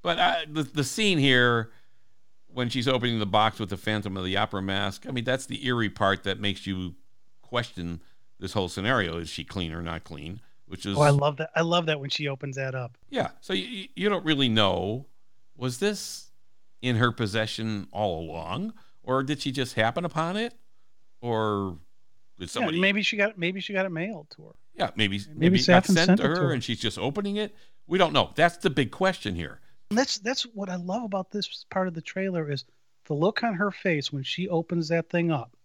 but 0.01 0.17
I, 0.17 0.45
the 0.49 0.63
the 0.63 0.83
scene 0.83 1.19
here 1.19 1.69
when 2.47 2.69
she's 2.69 2.87
opening 2.87 3.19
the 3.19 3.27
box 3.27 3.59
with 3.59 3.69
the 3.69 3.77
Phantom 3.77 4.17
of 4.17 4.25
the 4.25 4.35
Opera 4.35 4.63
mask, 4.63 5.05
I 5.07 5.11
mean, 5.11 5.25
that's 5.25 5.45
the 5.45 5.63
eerie 5.67 5.91
part 5.91 6.23
that 6.23 6.39
makes 6.39 6.65
you 6.65 6.95
question 7.43 8.01
this 8.39 8.53
whole 8.53 8.69
scenario. 8.69 9.17
Is 9.17 9.29
she 9.29 9.43
clean 9.43 9.71
or 9.73 9.81
not 9.81 10.03
clean? 10.03 10.41
Which 10.67 10.85
is 10.85 10.97
Oh, 10.97 11.01
I 11.01 11.11
love 11.11 11.37
that. 11.37 11.49
I 11.55 11.61
love 11.61 11.85
that 11.85 11.99
when 11.99 12.09
she 12.09 12.27
opens 12.27 12.55
that 12.57 12.75
up. 12.75 12.97
yeah. 13.09 13.29
So 13.41 13.53
you 13.53 13.87
you 13.95 14.09
don't 14.09 14.25
really 14.25 14.49
know 14.49 15.05
was 15.55 15.79
this 15.79 16.31
in 16.81 16.97
her 16.97 17.11
possession 17.11 17.87
all 17.91 18.19
along, 18.21 18.73
or 19.03 19.23
did 19.23 19.41
she 19.41 19.51
just 19.51 19.73
happen 19.75 20.05
upon 20.05 20.35
it, 20.37 20.53
or 21.21 21.77
did 22.39 22.49
somebody? 22.49 22.77
yeah, 22.77 22.81
maybe 22.81 23.01
she 23.01 23.17
got 23.17 23.37
maybe 23.37 23.59
she 23.61 23.73
got 23.73 23.85
it 23.85 23.91
mailed 23.91 24.29
to 24.31 24.43
her. 24.47 24.55
Yeah, 24.75 24.91
maybe 24.95 25.17
Maybe 25.29 25.39
maybe, 25.39 25.59
it 25.59 25.65
got 25.67 25.85
sent 25.85 25.97
sent 25.97 26.19
to 26.21 26.27
her, 26.27 26.35
to 26.35 26.41
her. 26.41 26.51
and 26.53 26.63
she's 26.63 26.79
just 26.79 26.99
opening 26.99 27.37
it. 27.37 27.55
We 27.87 27.97
don't 27.97 28.13
know. 28.13 28.31
That's 28.35 28.57
the 28.57 28.69
big 28.69 28.91
question 28.91 29.33
here. 29.35 29.59
And 29.89 29.97
that's 29.97 30.19
that's 30.19 30.43
what 30.43 30.69
I 30.69 30.75
love 30.75 31.03
about 31.03 31.31
this 31.31 31.65
part 31.71 31.87
of 31.87 31.93
the 31.95 32.01
trailer 32.01 32.51
is 32.51 32.65
the 33.05 33.13
look 33.13 33.41
on 33.43 33.53
her 33.55 33.71
face 33.71 34.11
when 34.11 34.21
she 34.23 34.49
opens 34.49 34.89
that 34.89 35.09
thing 35.09 35.31
up 35.31 35.55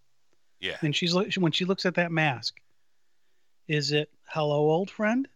Yeah. 0.61 0.77
and 0.81 0.95
she's 0.95 1.13
when 1.37 1.51
she 1.51 1.65
looks 1.65 1.85
at 1.85 1.95
that 1.95 2.11
mask. 2.11 2.59
Is 3.67 3.91
it 3.91 4.09
hello 4.25 4.69
old 4.71 4.89
friend, 4.91 5.27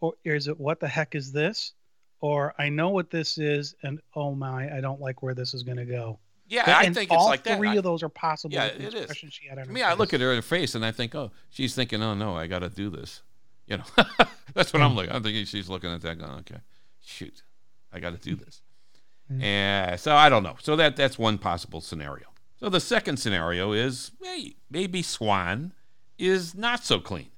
or 0.00 0.14
is 0.24 0.48
it 0.48 0.58
what 0.58 0.80
the 0.80 0.88
heck 0.88 1.14
is 1.14 1.32
this, 1.32 1.72
or 2.20 2.54
I 2.58 2.68
know 2.68 2.90
what 2.90 3.10
this 3.10 3.38
is 3.38 3.74
and 3.82 4.00
oh 4.14 4.34
my 4.34 4.74
I 4.76 4.80
don't 4.80 5.00
like 5.00 5.22
where 5.22 5.34
this 5.34 5.54
is 5.54 5.62
going 5.62 5.78
to 5.78 5.84
go. 5.84 6.18
Yeah, 6.48 6.62
I 6.66 6.84
think 6.90 7.10
it's 7.10 7.12
all 7.12 7.26
like 7.26 7.42
that. 7.42 7.58
three 7.58 7.70
I, 7.70 7.74
of 7.74 7.82
those 7.84 8.02
are 8.04 8.08
possible. 8.08 8.54
Yeah, 8.54 8.66
it 8.66 8.94
is. 8.94 9.16
She 9.30 9.48
had 9.48 9.58
on 9.58 9.64
I 9.64 9.66
her 9.66 9.72
mean, 9.72 9.84
I 9.84 9.94
look 9.94 10.14
at 10.14 10.20
her 10.20 10.40
face 10.42 10.76
and 10.76 10.84
I 10.84 10.92
think, 10.92 11.14
oh, 11.14 11.32
she's 11.50 11.74
thinking, 11.74 12.02
oh 12.02 12.14
no, 12.14 12.36
I 12.36 12.46
got 12.46 12.60
to 12.60 12.68
do 12.68 12.88
this. 12.88 13.22
You 13.66 13.78
know, 13.78 13.84
that's 14.54 14.72
what 14.72 14.80
I'm 14.80 14.92
Hmm. 14.92 14.96
looking. 14.96 15.12
I'm 15.12 15.22
thinking 15.24 15.44
she's 15.44 15.68
looking 15.68 15.90
at 15.92 16.02
that, 16.02 16.18
going, 16.20 16.30
okay, 16.40 16.60
shoot, 17.00 17.42
I 17.92 17.98
got 17.98 18.10
to 18.10 18.18
do 18.18 18.36
this. 18.36 18.62
Hmm. 19.28 19.42
And 19.42 20.00
so 20.00 20.14
I 20.14 20.28
don't 20.28 20.44
know. 20.44 20.54
So 20.62 20.76
that 20.76 20.94
that's 20.94 21.18
one 21.18 21.36
possible 21.38 21.80
scenario. 21.80 22.26
So 22.60 22.68
the 22.68 22.78
second 22.80 23.16
scenario 23.16 23.72
is, 23.72 24.12
hey, 24.22 24.54
maybe 24.70 25.02
Swann 25.02 25.72
is 26.16 26.54
not 26.54 26.84
so 26.84 27.00
clean, 27.00 27.30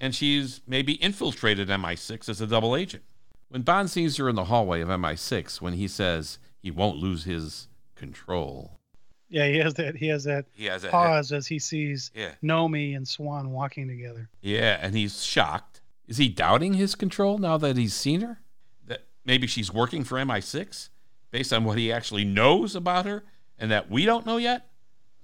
and 0.00 0.14
she's 0.14 0.62
maybe 0.66 0.94
infiltrated 0.94 1.68
MI6 1.68 2.28
as 2.28 2.40
a 2.40 2.46
double 2.46 2.74
agent. 2.74 3.04
When 3.48 3.62
Bond 3.62 3.90
sees 3.90 4.16
her 4.16 4.28
in 4.28 4.36
the 4.36 4.44
hallway 4.44 4.80
of 4.80 4.88
MI6, 4.88 5.60
when 5.60 5.74
he 5.74 5.86
says 5.86 6.38
he 6.58 6.70
won't 6.70 6.96
lose 6.96 7.24
his 7.24 7.68
control, 7.94 8.78
Yeah, 9.28 9.46
he 9.46 9.58
has 9.58 9.74
that. 9.74 9.96
He 9.96 10.06
has 10.08 10.24
that 10.24 10.46
he 10.52 10.64
has 10.66 10.84
a 10.84 10.88
pause 10.88 11.32
as 11.32 11.46
he 11.46 11.58
sees 11.58 12.10
yeah. 12.14 12.32
Nomi 12.42 12.96
and 12.96 13.06
Swann 13.06 13.50
walking 13.50 13.86
together. 13.88 14.28
Yeah, 14.40 14.78
and 14.80 14.96
he's 14.96 15.22
shocked. 15.22 15.80
Is 16.08 16.16
he 16.16 16.28
doubting 16.28 16.74
his 16.74 16.94
control 16.94 17.38
now 17.38 17.56
that 17.58 17.76
he's 17.76 17.94
seen 17.94 18.22
her? 18.22 18.40
That 18.86 19.04
maybe 19.24 19.46
she's 19.46 19.72
working 19.72 20.02
for 20.02 20.16
MI6 20.18 20.88
based 21.30 21.52
on 21.52 21.64
what 21.64 21.78
he 21.78 21.92
actually 21.92 22.24
knows 22.24 22.74
about 22.74 23.06
her 23.06 23.24
and 23.58 23.70
that 23.70 23.90
we 23.90 24.04
don't 24.04 24.26
know 24.26 24.36
yet? 24.36 24.66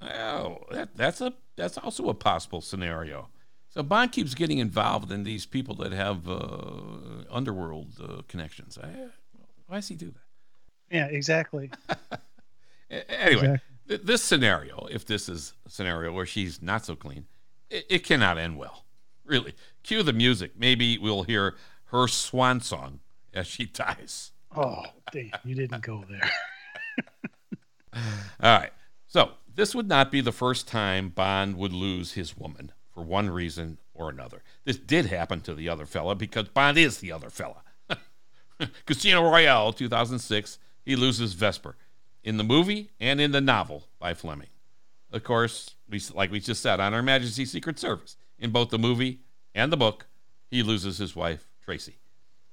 Oh, 0.02 0.58
that, 0.70 0.94
that's 0.94 1.20
a 1.20 1.32
that's 1.56 1.78
also 1.78 2.08
a 2.08 2.14
possible 2.14 2.60
scenario. 2.60 3.30
So 3.76 3.82
Bond 3.82 4.10
keeps 4.10 4.34
getting 4.34 4.56
involved 4.56 5.12
in 5.12 5.22
these 5.24 5.44
people 5.44 5.74
that 5.74 5.92
have 5.92 6.26
uh, 6.26 6.40
underworld 7.30 7.88
uh, 8.02 8.22
connections. 8.26 8.78
I, 8.82 8.88
why 9.66 9.76
does 9.76 9.88
he 9.88 9.94
do 9.96 10.06
that? 10.06 10.96
Yeah, 10.96 11.06
exactly. 11.06 11.70
Anyway, 12.88 13.32
Exactly. 13.32 13.58
th- 13.88 14.00
this 14.04 14.22
scenario, 14.22 14.86
if 14.92 15.04
this 15.04 15.28
is 15.28 15.54
a 15.66 15.70
scenario 15.70 16.12
where 16.12 16.24
she's 16.24 16.62
not 16.62 16.84
so 16.86 16.94
clean, 16.94 17.26
it, 17.68 17.84
it 17.90 18.04
cannot 18.04 18.38
end 18.38 18.56
well. 18.56 18.84
Really. 19.24 19.54
Cue 19.82 20.04
the 20.04 20.12
music. 20.12 20.52
Maybe 20.56 20.96
we'll 20.96 21.24
hear 21.24 21.56
her 21.86 22.06
swan 22.06 22.60
song 22.60 23.00
as 23.34 23.48
she 23.48 23.66
dies. 23.66 24.30
Oh, 24.56 24.84
damn, 25.10 25.32
you 25.44 25.56
didn't 25.56 25.82
go 25.82 26.04
there. 26.08 26.30
All 28.40 28.58
right. 28.60 28.72
So, 29.08 29.32
this 29.52 29.74
would 29.74 29.88
not 29.88 30.12
be 30.12 30.20
the 30.20 30.30
first 30.32 30.68
time 30.68 31.08
Bond 31.08 31.56
would 31.56 31.72
lose 31.72 32.12
his 32.12 32.36
woman 32.36 32.70
for 32.96 33.02
one 33.02 33.28
reason 33.28 33.76
or 33.92 34.08
another. 34.08 34.42
This 34.64 34.78
did 34.78 35.04
happen 35.04 35.42
to 35.42 35.52
the 35.52 35.68
other 35.68 35.84
fella 35.84 36.14
because 36.14 36.48
Bond 36.48 36.78
is 36.78 36.96
the 36.96 37.12
other 37.12 37.28
fella. 37.28 37.62
Casino 38.86 39.22
Royale, 39.22 39.74
2006, 39.74 40.58
he 40.82 40.96
loses 40.96 41.34
Vesper 41.34 41.76
in 42.24 42.38
the 42.38 42.42
movie 42.42 42.88
and 42.98 43.20
in 43.20 43.32
the 43.32 43.40
novel 43.42 43.84
by 43.98 44.14
Fleming. 44.14 44.48
Of 45.12 45.24
course, 45.24 45.74
we, 45.90 46.00
like 46.14 46.30
we 46.30 46.40
just 46.40 46.62
said, 46.62 46.80
on 46.80 46.94
Her 46.94 47.02
Majesty's 47.02 47.52
Secret 47.52 47.78
Service, 47.78 48.16
in 48.38 48.50
both 48.50 48.70
the 48.70 48.78
movie 48.78 49.20
and 49.54 49.70
the 49.70 49.76
book, 49.76 50.06
he 50.50 50.62
loses 50.62 50.96
his 50.96 51.14
wife, 51.14 51.46
Tracy. 51.62 51.98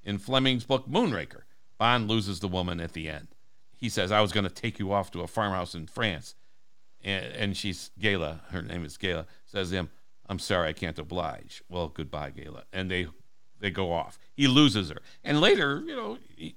In 0.04 0.18
Fleming's 0.18 0.66
book, 0.66 0.90
Moonraker, 0.90 1.44
Bond 1.78 2.10
loses 2.10 2.42
the 2.42 2.50
woman 2.50 2.82
at 2.82 2.92
the 2.92 3.08
end. 3.08 3.30
He 3.78 3.88
says, 3.88 4.12
I 4.12 4.20
was 4.20 4.34
going 4.34 4.44
to 4.46 4.54
take 4.54 4.78
you 4.78 4.92
off 4.92 5.10
to 5.12 5.22
a 5.22 5.28
farmhouse 5.28 5.74
in 5.74 5.88
France. 5.88 6.36
And, 7.02 7.26
and 7.34 7.58
she's, 7.58 7.92
Gala, 7.98 8.42
her 8.52 8.62
name 8.62 8.84
is 8.84 8.98
Gala, 8.98 9.26
says 9.46 9.70
to 9.70 9.76
him, 9.76 9.90
I'm 10.28 10.40
sorry, 10.40 10.70
I 10.70 10.74
can't 10.74 10.98
oblige. 11.00 11.62
Well, 11.70 11.90
goodbye, 11.90 12.32
Gala. 12.32 12.64
And 12.72 12.90
they 12.90 13.08
they 13.60 13.72
go 13.72 13.92
off. 13.92 14.20
He 14.34 14.48
loses 14.48 14.90
her. 14.90 14.98
And 15.24 15.40
later, 15.40 15.82
you 15.86 15.96
know, 15.96 16.18
he, 16.36 16.56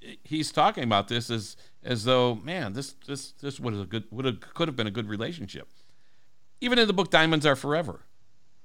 he- 0.00 0.18
he's 0.24 0.52
talking 0.52 0.84
about 0.84 1.08
this 1.08 1.30
as 1.30 1.56
as 1.82 2.04
though, 2.04 2.34
man, 2.36 2.72
this 2.72 2.94
this 3.06 3.32
this 3.40 3.58
would 3.60 3.74
have 3.74 3.88
good 3.88 4.04
would 4.10 4.24
have 4.24 4.40
could 4.40 4.68
have 4.68 4.76
been 4.76 4.86
a 4.86 4.90
good 4.92 5.08
relationship. 5.08 5.68
Even 6.60 6.78
in 6.78 6.86
the 6.86 6.92
book 6.94 7.10
Diamonds 7.10 7.44
Are 7.46 7.56
Forever, 7.56 8.06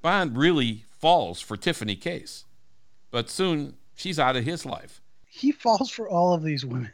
Bond 0.02 0.38
really 0.38 0.86
falls 0.98 1.42
for 1.42 1.58
Tiffany 1.58 1.96
Case. 1.96 2.46
But 3.12 3.30
soon 3.30 3.76
she's 3.96 4.18
out 4.20 4.36
of 4.36 4.46
his 4.46 4.66
life. 4.66 5.02
He 5.28 5.52
falls 5.52 5.90
for 5.90 6.08
all 6.10 6.34
of 6.34 6.44
these 6.44 6.66
women. 6.66 6.92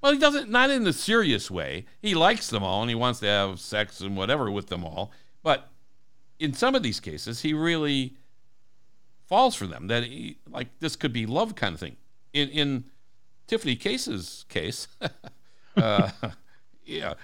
Well, 0.00 0.12
he 0.12 0.18
doesn't, 0.18 0.48
not 0.48 0.70
in 0.70 0.84
the 0.84 0.92
serious 0.92 1.50
way. 1.50 1.84
He 2.00 2.14
likes 2.14 2.48
them 2.48 2.62
all 2.62 2.82
and 2.82 2.88
he 2.90 2.94
wants 2.94 3.18
to 3.20 3.26
have 3.26 3.58
sex 3.60 4.00
and 4.00 4.16
whatever 4.16 4.50
with 4.50 4.68
them 4.68 4.84
all. 4.84 5.10
But 5.42 5.68
in 6.38 6.52
some 6.52 6.74
of 6.74 6.82
these 6.82 7.00
cases, 7.00 7.42
he 7.42 7.52
really 7.52 8.14
falls 9.26 9.54
for 9.54 9.66
them. 9.66 9.88
That 9.88 10.04
he, 10.04 10.38
like, 10.48 10.68
this 10.80 10.96
could 10.96 11.12
be 11.12 11.26
love 11.26 11.54
kind 11.54 11.74
of 11.74 11.80
thing. 11.80 11.96
In, 12.32 12.48
in 12.50 12.84
Tiffany 13.46 13.76
Case's 13.76 14.44
case, 14.48 14.88
uh, 15.76 16.10
yeah, 16.84 17.14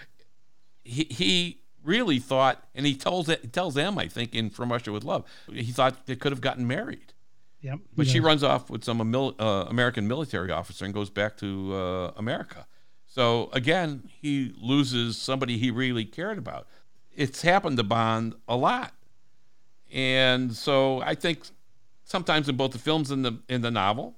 he, 0.85 1.05
he 1.11 1.59
really 1.83 2.19
thought, 2.19 2.67
and 2.75 2.87
he 2.87 2.95
tells, 2.95 3.27
he 3.27 3.37
tells 3.37 3.75
them, 3.75 3.99
I 3.99 4.09
think, 4.09 4.35
in 4.35 4.51
From 4.51 4.73
Russia 4.73 4.93
with 4.93 5.05
Love, 5.05 5.25
he 5.53 5.73
thought 5.73 6.07
they 6.07 6.17
could 6.17 6.33
have 6.33 6.41
gotten 6.41 6.67
married. 6.67 7.13
Yep. 7.61 7.79
But 7.97 8.07
she 8.07 8.21
runs 8.21 8.43
off 8.43 8.69
with 8.69 8.85
some 8.85 9.11
mil- 9.11 9.35
uh, 9.39 9.65
American 9.69 10.07
military 10.07 10.51
officer 10.51 10.85
and 10.85 10.93
goes 10.93 11.09
back 11.09 11.39
to 11.39 11.75
uh, 11.75 12.13
America. 12.15 12.67
So 13.07 13.49
again, 13.55 14.11
he 14.21 14.53
loses 14.61 15.17
somebody 15.17 15.57
he 15.57 15.71
really 15.71 16.05
cared 16.05 16.37
about. 16.37 16.67
It's 17.17 17.41
happened 17.41 17.79
to 17.79 17.83
Bond 17.83 18.35
a 18.47 18.57
lot, 18.57 18.93
and 19.95 20.55
so 20.55 21.01
I 21.03 21.15
think 21.15 21.47
sometimes 22.05 22.49
in 22.49 22.57
both 22.57 22.73
the 22.73 22.79
films 22.79 23.11
and 23.11 23.25
the 23.25 23.39
in 23.49 23.63
the 23.63 23.71
novel, 23.71 24.17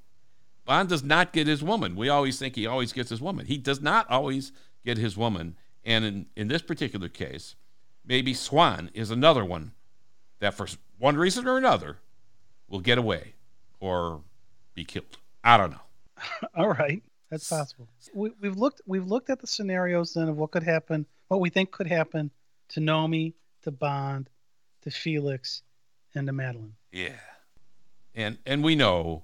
Bond 0.65 0.89
does 0.89 1.05
not 1.05 1.33
get 1.33 1.47
his 1.47 1.63
woman. 1.63 1.95
We 1.95 2.09
always 2.09 2.39
think 2.39 2.57
he 2.57 2.67
always 2.67 2.93
gets 2.93 3.11
his 3.11 3.21
woman. 3.21 3.47
He 3.47 3.59
does 3.59 3.81
not 3.81 4.11
always 4.11 4.53
get 4.85 4.97
his 4.97 5.17
woman. 5.17 5.57
And 5.85 6.05
in, 6.05 6.27
in 6.35 6.49
this 6.49 6.63
particular 6.63 7.09
case, 7.09 7.55
maybe 8.05 8.35
Swann 8.35 8.91
is 8.95 9.11
another 9.11 9.45
one 9.45 9.73
that, 10.41 10.55
for 10.55 10.67
one 10.99 11.17
reason 11.17 11.47
or 11.47 11.59
another, 11.59 11.99
will 12.69 12.81
get 12.81 12.99
away 12.99 13.35
or 13.79 14.23
be 14.75 14.85
killed. 14.85 15.19
I 15.45 15.57
don't 15.57 15.71
know. 15.71 15.81
All 16.57 16.71
right, 16.71 17.03
that's 17.31 17.49
possible. 17.49 17.87
We, 18.15 18.33
we've 18.41 18.57
looked 18.57 18.81
we've 18.87 19.07
looked 19.07 19.29
at 19.29 19.41
the 19.41 19.47
scenarios 19.47 20.15
then 20.15 20.29
of 20.29 20.39
what 20.39 20.53
could 20.53 20.63
happen, 20.63 21.07
what 21.29 21.41
we 21.41 21.51
think 21.51 21.71
could 21.71 21.87
happen 21.87 22.31
to 22.71 22.81
Nomi, 22.81 23.35
to 23.63 23.71
Bond, 23.71 24.31
to 24.83 24.91
Felix, 24.91 25.63
and 26.17 26.27
to 26.27 26.33
Madeleine. 26.33 26.75
Yeah, 26.93 27.21
and 28.15 28.39
and 28.47 28.65
we 28.65 28.75
know 28.75 29.23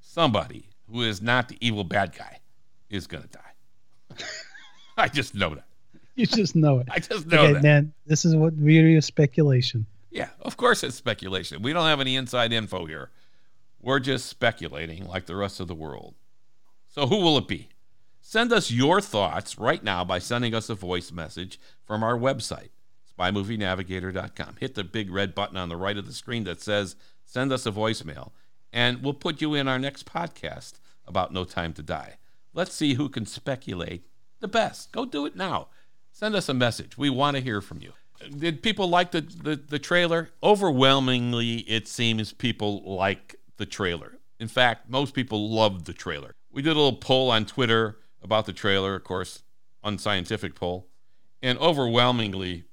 somebody 0.00 0.68
who 0.90 1.02
is 1.02 1.20
not 1.20 1.48
the 1.48 1.56
evil 1.60 1.84
bad 1.84 2.16
guy 2.16 2.40
is 2.90 3.06
going 3.06 3.24
to 3.24 3.28
die. 3.28 4.24
I 4.96 5.08
just 5.08 5.34
know 5.34 5.54
that. 5.54 5.66
You 6.14 6.26
just 6.26 6.56
know 6.56 6.78
it. 6.78 6.88
I 6.90 6.98
just 6.98 7.26
know 7.26 7.42
it. 7.42 7.44
okay, 7.44 7.52
that. 7.54 7.62
Dan, 7.62 7.92
this 8.06 8.24
is 8.24 8.34
what 8.34 8.58
beauty 8.58 8.96
of 8.96 9.04
speculation. 9.04 9.86
Yeah, 10.10 10.28
of 10.40 10.56
course 10.56 10.82
it's 10.82 10.96
speculation. 10.96 11.60
We 11.60 11.74
don't 11.74 11.86
have 11.86 12.00
any 12.00 12.16
inside 12.16 12.52
info 12.52 12.86
here. 12.86 13.10
We're 13.82 14.00
just 14.00 14.26
speculating 14.26 15.06
like 15.06 15.26
the 15.26 15.36
rest 15.36 15.60
of 15.60 15.68
the 15.68 15.74
world. 15.74 16.14
So 16.88 17.06
who 17.06 17.18
will 17.18 17.36
it 17.36 17.46
be? 17.46 17.68
Send 18.22 18.52
us 18.52 18.70
your 18.70 19.00
thoughts 19.00 19.58
right 19.58 19.84
now 19.84 20.04
by 20.04 20.18
sending 20.18 20.54
us 20.54 20.70
a 20.70 20.74
voice 20.74 21.12
message 21.12 21.60
from 21.84 22.02
our 22.02 22.18
website, 22.18 22.70
spymovienavigator.com. 23.18 24.56
Hit 24.60 24.74
the 24.74 24.84
big 24.84 25.10
red 25.10 25.34
button 25.34 25.56
on 25.56 25.68
the 25.68 25.76
right 25.76 25.96
of 25.96 26.06
the 26.06 26.12
screen 26.12 26.44
that 26.44 26.60
says 26.60 26.96
send 27.24 27.52
us 27.52 27.66
a 27.66 27.72
voicemail, 27.72 28.32
and 28.72 29.02
we'll 29.02 29.14
put 29.14 29.40
you 29.40 29.54
in 29.54 29.68
our 29.68 29.78
next 29.78 30.06
podcast 30.06 30.74
about 31.06 31.32
No 31.32 31.44
Time 31.44 31.72
to 31.74 31.82
Die. 31.82 32.16
Let's 32.52 32.74
see 32.74 32.94
who 32.94 33.08
can 33.08 33.26
speculate 33.26 34.06
the 34.40 34.48
best. 34.48 34.92
Go 34.92 35.04
do 35.04 35.26
it 35.26 35.36
now. 35.36 35.68
Send 36.10 36.34
us 36.34 36.48
a 36.48 36.54
message. 36.54 36.96
We 36.96 37.10
want 37.10 37.36
to 37.36 37.42
hear 37.42 37.60
from 37.60 37.80
you. 37.80 37.92
Did 38.38 38.62
people 38.62 38.88
like 38.88 39.10
the, 39.10 39.20
the, 39.20 39.56
the 39.56 39.78
trailer? 39.78 40.30
Overwhelmingly, 40.42 41.56
it 41.68 41.86
seems 41.86 42.32
people 42.32 42.82
like 42.84 43.36
the 43.58 43.66
trailer. 43.66 44.18
In 44.40 44.48
fact, 44.48 44.88
most 44.88 45.14
people 45.14 45.50
loved 45.50 45.86
the 45.86 45.92
trailer. 45.92 46.34
We 46.50 46.62
did 46.62 46.70
a 46.70 46.80
little 46.80 46.96
poll 46.96 47.30
on 47.30 47.44
Twitter 47.44 47.98
about 48.22 48.46
the 48.46 48.52
trailer, 48.52 48.94
of 48.94 49.04
course, 49.04 49.42
unscientific 49.84 50.54
poll, 50.54 50.88
and 51.42 51.58
overwhelmingly, 51.58 52.64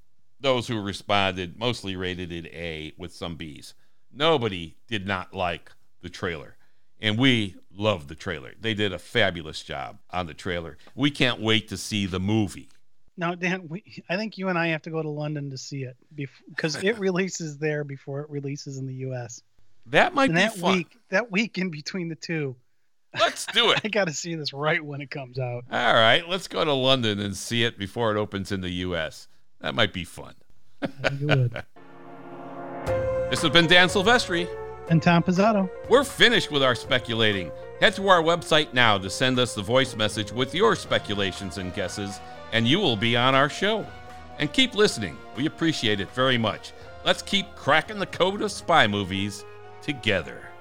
those 0.44 0.68
who 0.68 0.80
responded 0.80 1.58
mostly 1.58 1.96
rated 1.96 2.32
it 2.32 2.46
A 2.48 2.94
with 2.98 3.14
some 3.14 3.38
Bs. 3.38 3.74
Nobody 4.12 4.76
did 4.88 5.08
not 5.08 5.34
like 5.34 5.72
the 6.02 6.10
trailer, 6.10 6.58
and 7.02 7.18
we 7.18 7.56
loved 7.76 8.10
the 8.10 8.16
trailer. 8.16 8.54
They 8.60 8.76
did 8.76 8.94
a 8.94 9.00
fabulous 9.00 9.64
job 9.64 9.98
on 10.12 10.28
the 10.28 10.34
trailer. 10.36 10.78
We 10.94 11.10
can't 11.10 11.42
wait 11.42 11.70
to 11.70 11.78
see 11.78 12.06
the 12.06 12.20
movie. 12.20 12.70
Now, 13.18 13.36
Dan, 13.36 13.68
we, 13.68 14.04
I 14.10 14.18
think 14.18 14.38
you 14.38 14.50
and 14.50 14.58
I 14.58 14.68
have 14.68 14.82
to 14.84 14.90
go 14.92 15.02
to 15.02 15.10
London 15.10 15.50
to 15.52 15.58
see 15.58 15.84
it 15.84 15.98
because 16.56 16.76
it 16.84 17.00
releases 17.00 17.58
there 17.58 17.84
before 17.84 18.22
it 18.22 18.30
releases 18.30 18.78
in 18.78 18.86
the 18.86 18.96
U.S. 18.96 19.42
That 19.88 20.14
might 20.14 20.30
and 20.30 20.36
be 20.36 20.42
that 20.42 20.56
fun. 20.56 20.78
week, 20.78 20.98
that 21.10 21.32
week 21.32 21.58
in 21.58 21.70
between 21.70 22.10
the 22.10 22.16
two, 22.16 22.56
Let's 23.20 23.46
do 23.48 23.72
it. 23.72 23.82
I 23.84 23.88
got 23.90 24.08
to 24.08 24.14
see 24.14 24.36
this 24.36 24.54
right 24.54 24.84
when 24.84 25.02
it 25.02 25.12
comes 25.12 25.40
out. 25.40 25.66
All 25.72 25.94
right, 25.94 26.28
let's 26.28 26.48
go 26.48 26.66
to 26.66 26.74
London 26.74 27.20
and 27.20 27.36
see 27.36 27.64
it 27.64 27.78
before 27.78 28.16
it 28.16 28.20
opens 28.20 28.52
in 28.52 28.62
the 28.62 28.72
U.S. 28.72 29.28
That 29.64 29.74
might 29.74 29.94
be 29.94 30.04
fun. 30.04 30.36
Would. 31.22 31.64
This 33.30 33.42
has 33.42 33.50
been 33.50 33.66
Dan 33.66 33.88
Silvestri. 33.88 34.48
And 34.90 35.02
Tom 35.02 35.24
Pizzato. 35.24 35.68
We're 35.90 36.04
finished 36.04 36.52
with 36.52 36.62
our 36.62 36.76
speculating. 36.76 37.52
Head 37.80 37.96
to 37.96 38.08
our 38.08 38.22
website 38.22 38.76
now 38.76 39.00
to 39.00 39.10
send 39.10 39.40
us 39.40 39.56
the 39.56 39.64
voice 39.64 39.96
message 39.96 40.32
with 40.32 40.54
your 40.54 40.76
speculations 40.76 41.58
and 41.58 41.74
guesses, 41.74 42.20
and 42.52 42.68
you 42.68 42.78
will 42.78 42.96
be 42.96 43.18
on 43.18 43.34
our 43.34 43.50
show. 43.50 43.88
And 44.38 44.54
keep 44.54 44.76
listening. 44.76 45.18
We 45.36 45.48
appreciate 45.48 46.00
it 46.00 46.12
very 46.12 46.38
much. 46.38 46.74
Let's 47.06 47.24
keep 47.24 47.56
cracking 47.56 47.98
the 47.98 48.06
code 48.06 48.44
of 48.44 48.52
spy 48.52 48.86
movies 48.86 49.46
together. 49.82 50.53